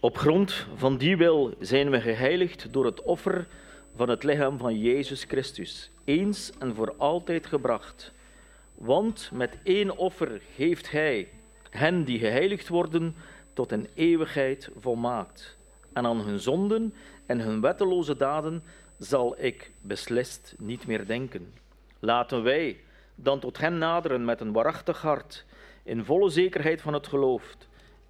Op 0.09 0.17
grond 0.17 0.67
van 0.75 0.97
die 0.97 1.17
wil 1.17 1.55
zijn 1.61 1.91
we 1.91 2.01
geheiligd 2.01 2.73
door 2.73 2.85
het 2.85 3.03
offer 3.03 3.47
van 3.95 4.09
het 4.09 4.23
lichaam 4.23 4.59
van 4.59 4.79
Jezus 4.79 5.25
Christus, 5.25 5.91
eens 6.05 6.53
en 6.59 6.75
voor 6.75 6.95
altijd 6.97 7.47
gebracht. 7.47 8.13
Want 8.75 9.31
met 9.33 9.59
één 9.63 9.97
offer 9.97 10.41
geeft 10.55 10.91
Hij 10.91 11.29
hen 11.71 12.05
die 12.05 12.19
geheiligd 12.19 12.69
worden 12.69 13.17
tot 13.53 13.73
een 13.73 13.89
eeuwigheid 13.95 14.71
volmaakt. 14.79 15.59
En 15.93 16.07
aan 16.07 16.21
hun 16.21 16.41
zonden 16.41 16.95
en 17.27 17.41
hun 17.41 17.61
wetteloze 17.61 18.17
daden 18.17 18.63
zal 18.99 19.37
ik 19.39 19.71
beslist 19.81 20.55
niet 20.59 20.87
meer 20.87 21.07
denken. 21.07 21.53
Laten 21.99 22.43
wij 22.43 22.81
dan 23.15 23.39
tot 23.41 23.59
hen 23.59 23.79
naderen 23.79 24.25
met 24.25 24.41
een 24.41 24.53
waarachtig 24.53 25.03
hart, 25.03 25.45
in 25.83 26.05
volle 26.05 26.31
zekerheid 26.31 26.81
van 26.81 26.93
het 26.93 27.07
geloof, 27.07 27.57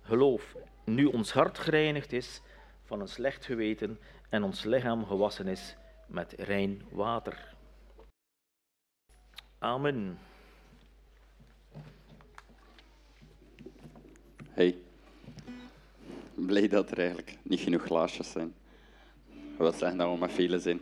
geloof 0.03 0.55
nu 0.95 1.05
ons 1.05 1.33
hart 1.33 1.59
gereinigd 1.59 2.13
is 2.13 2.41
van 2.85 3.01
een 3.01 3.09
slecht 3.09 3.45
geweten 3.45 3.99
en 4.29 4.43
ons 4.43 4.65
lichaam 4.65 5.07
gewassen 5.07 5.47
is 5.47 5.77
met 6.07 6.35
rein 6.37 6.83
water. 6.91 7.55
Amen. 9.59 10.19
Hey, 14.51 14.79
blij 16.35 16.69
dat 16.69 16.91
er 16.91 16.99
eigenlijk 16.99 17.37
niet 17.43 17.61
genoeg 17.61 17.83
glaasjes 17.83 18.31
zijn. 18.31 18.55
Wil 19.57 19.73
zeggen 19.73 19.99
dat 19.99 20.13
we 20.13 20.19
met 20.19 20.33
vele 20.33 20.59
zijn. 20.59 20.81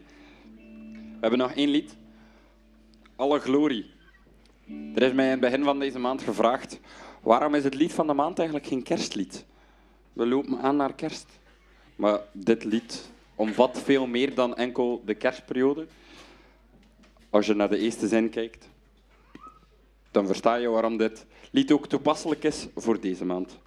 We 0.57 1.21
hebben 1.21 1.39
nog 1.39 1.53
één 1.53 1.69
lied. 1.69 1.97
Alle 3.17 3.39
glorie. 3.39 3.91
Er 4.95 5.03
is 5.03 5.13
mij 5.13 5.25
in 5.25 5.31
het 5.31 5.41
begin 5.41 5.65
van 5.65 5.79
deze 5.79 5.99
maand 5.99 6.23
gevraagd, 6.23 6.81
waarom 7.23 7.55
is 7.55 7.65
het 7.65 7.75
lied 7.75 7.93
van 7.93 8.07
de 8.07 8.13
maand 8.13 8.39
eigenlijk 8.39 8.69
geen 8.69 8.83
kerstlied? 8.83 9.47
We 10.17 10.27
lopen 10.27 10.59
aan 10.61 10.77
naar 10.77 10.95
kerst. 10.95 11.27
Maar 11.97 12.21
dit 12.33 12.65
lied 12.65 13.11
omvat 13.35 13.83
veel 13.83 14.07
meer 14.07 14.35
dan 14.35 14.57
enkel 14.57 15.03
de 15.05 15.15
kerstperiode. 15.15 15.87
Als 17.31 17.47
je 17.47 17.55
naar 17.55 17.69
de 17.69 17.79
eerste 17.79 18.09
zin 18.09 18.31
kijkt, 18.31 18.69
dan 20.11 20.27
versta 20.27 20.55
je 20.55 20.69
waarom 20.69 20.97
dit 20.97 21.27
lied 21.51 21.73
ook 21.73 21.87
toepasselijk 21.87 22.45
is 22.45 22.67
voor 22.75 23.01
deze 23.01 23.25
maand. 23.25 23.59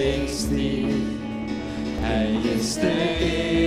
Schepping 0.00 0.28
stierf. 0.28 0.94
Hij 2.00 2.30
is 2.54 2.74
de 2.74 3.59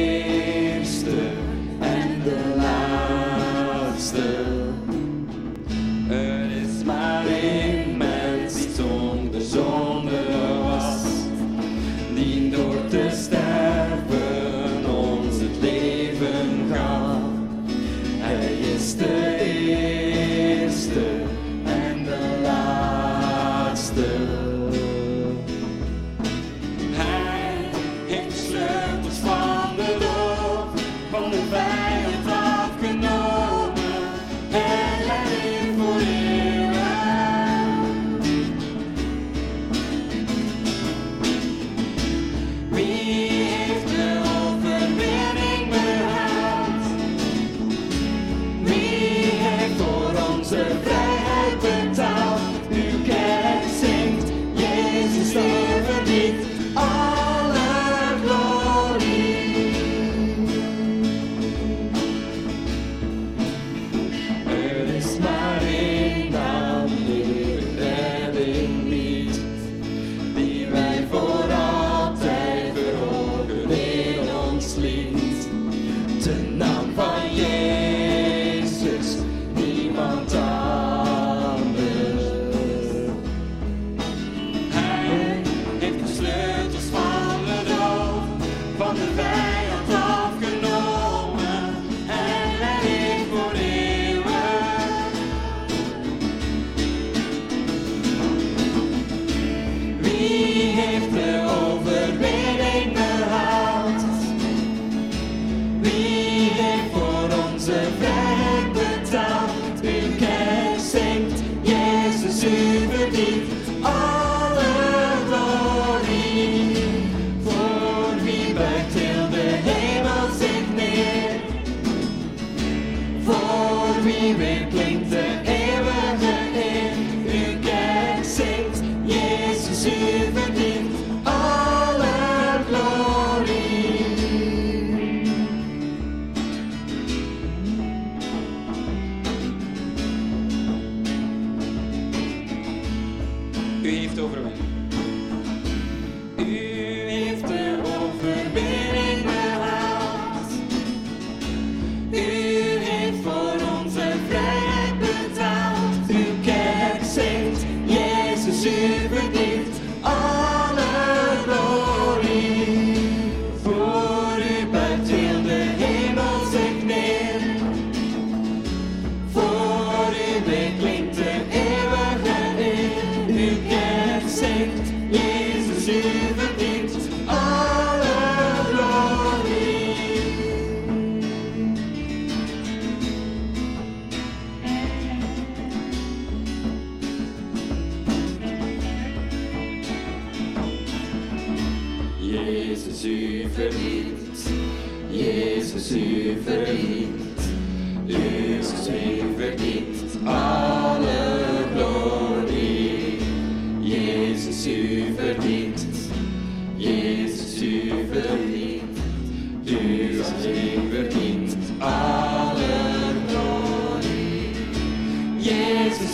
Silver 158.53 159.42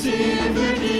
Jezus, 0.10 0.80
u 0.96 0.99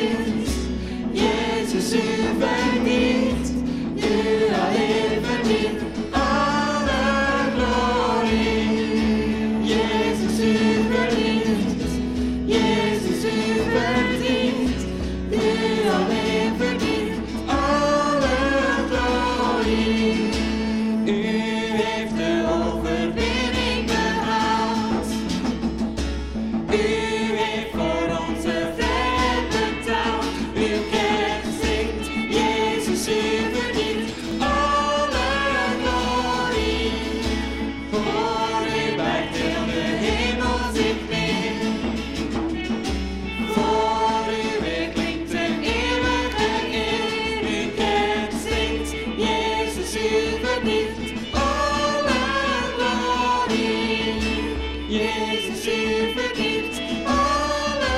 Jezus, 55.30 55.68
u 55.68 56.14
verdient 56.14 56.82
alle 57.06 57.98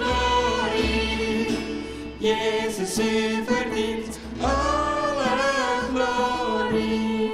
glorie. 0.00 1.58
Jezus, 2.18 2.98
u 2.98 3.44
verdient 3.44 4.20
alle 4.40 5.30
glorie. 5.90 7.28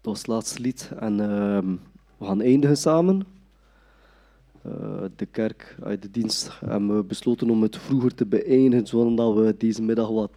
Dat 0.00 0.26
was 0.26 0.50
het 0.50 0.58
lied 0.58 0.90
en 1.00 1.20
ehm, 1.20 1.76
we 2.18 2.24
gaan 2.26 2.40
eindigen 2.40 2.76
samen. 2.76 3.26
Eh, 4.62 5.04
de 5.16 5.26
kerk, 5.26 5.76
uit 5.82 6.02
de 6.02 6.10
dienst, 6.10 6.60
hebben 6.60 6.96
we 6.96 7.04
besloten 7.04 7.50
om 7.50 7.62
het 7.62 7.76
vroeger 7.76 8.14
te 8.14 8.26
beëindigen, 8.26 8.86
zodat 8.86 9.34
we 9.34 9.54
deze 9.58 9.82
middag 9.82 10.08
wat 10.08 10.32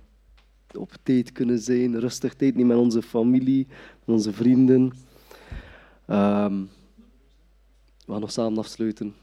op 0.78 0.92
tijd 1.04 1.32
kunnen 1.32 1.60
zijn, 1.60 2.00
rustig 2.00 2.34
tijd 2.34 2.56
nemen 2.56 2.76
met 2.76 2.86
onze 2.86 3.02
familie, 3.02 3.68
onze 4.06 4.34
vrienden. 4.34 4.92
Ehm, 6.06 6.62
we 8.06 8.12
gaan 8.12 8.20
nog 8.20 8.32
samen 8.32 8.58
afsluiten. 8.58 9.14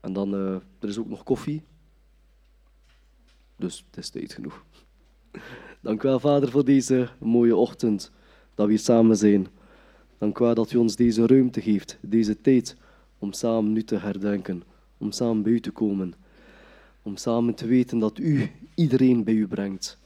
En 0.00 0.12
dan, 0.12 0.34
eh, 0.34 0.54
er 0.78 0.88
is 0.88 0.98
ook 0.98 1.08
nog 1.08 1.22
koffie. 1.22 1.62
Dus 3.56 3.84
het 3.90 3.98
is 3.98 4.10
tijd 4.10 4.32
genoeg. 4.32 4.64
Dank 5.80 6.02
u 6.02 6.08
wel, 6.08 6.20
Vader, 6.20 6.50
voor 6.50 6.64
deze 6.64 7.08
mooie 7.18 7.56
ochtend, 7.56 8.10
dat 8.54 8.66
we 8.66 8.72
hier 8.72 8.80
samen 8.80 9.16
zijn. 9.16 9.46
Dank 10.18 10.38
u 10.38 10.44
wel 10.44 10.54
dat 10.54 10.72
u 10.72 10.76
ons 10.76 10.96
deze 10.96 11.26
ruimte 11.26 11.60
geeft, 11.60 11.98
deze 12.00 12.40
tijd, 12.40 12.76
om 13.18 13.32
samen 13.32 13.72
nu 13.72 13.82
te 13.82 13.96
herdenken, 13.96 14.62
om 14.98 15.12
samen 15.12 15.42
bij 15.42 15.52
u 15.52 15.60
te 15.60 15.70
komen, 15.70 16.14
om 17.02 17.16
samen 17.16 17.54
te 17.54 17.66
weten 17.66 17.98
dat 17.98 18.18
u 18.18 18.50
iedereen 18.74 19.24
bij 19.24 19.34
u 19.34 19.46
brengt. 19.46 19.98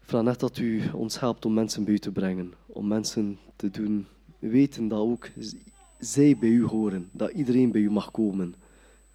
Vraag 0.00 0.22
net 0.22 0.40
dat 0.40 0.58
u 0.58 0.82
ons 0.92 1.20
helpt 1.20 1.44
om 1.44 1.54
mensen 1.54 1.84
bij 1.84 1.94
u 1.94 1.98
te 1.98 2.12
brengen, 2.12 2.52
om 2.66 2.86
mensen 2.86 3.38
te 3.56 3.70
doen 3.70 4.06
weten 4.38 4.88
dat 4.88 4.98
ook 4.98 5.28
zij 5.98 6.36
bij 6.38 6.48
u 6.48 6.64
horen, 6.64 7.08
dat 7.12 7.30
iedereen 7.30 7.70
bij 7.72 7.80
u 7.80 7.90
mag 7.90 8.10
komen. 8.10 8.54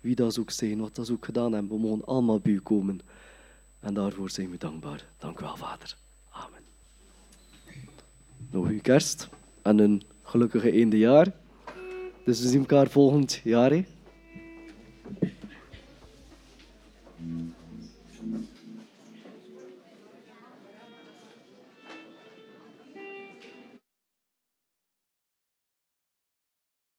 Wie 0.02 0.16
dat 0.16 0.40
ook 0.40 0.52
zijn, 0.52 0.80
wat 0.80 0.96
dat 0.96 1.12
ook 1.12 1.26
gedaan 1.26 1.54
hebben, 1.54 1.78
we 1.78 1.88
mogen 1.88 2.06
allemaal 2.06 2.40
bij 2.40 2.52
u 2.52 2.60
komen. 2.60 3.00
En 3.80 3.94
daarvoor 3.94 4.30
zijn 4.30 4.50
we 4.50 4.58
dankbaar. 4.58 5.06
Dank 5.18 5.40
u 5.40 5.44
wel, 5.44 5.58
Vader. 5.58 5.98
Amen. 6.30 6.62
Nog 8.52 8.68
uw 8.68 8.82
kerst 8.82 9.30
en 9.62 9.80
een 9.80 10.04
gelukkige 10.24 10.72
einde 10.72 10.98
jaar. 10.98 11.34
Dus 12.26 12.42
we 12.42 12.48
zien 12.48 12.60
elkaar 12.60 12.88
volgend 12.88 13.42
jaar. 13.44 13.72
Hè? 13.72 13.84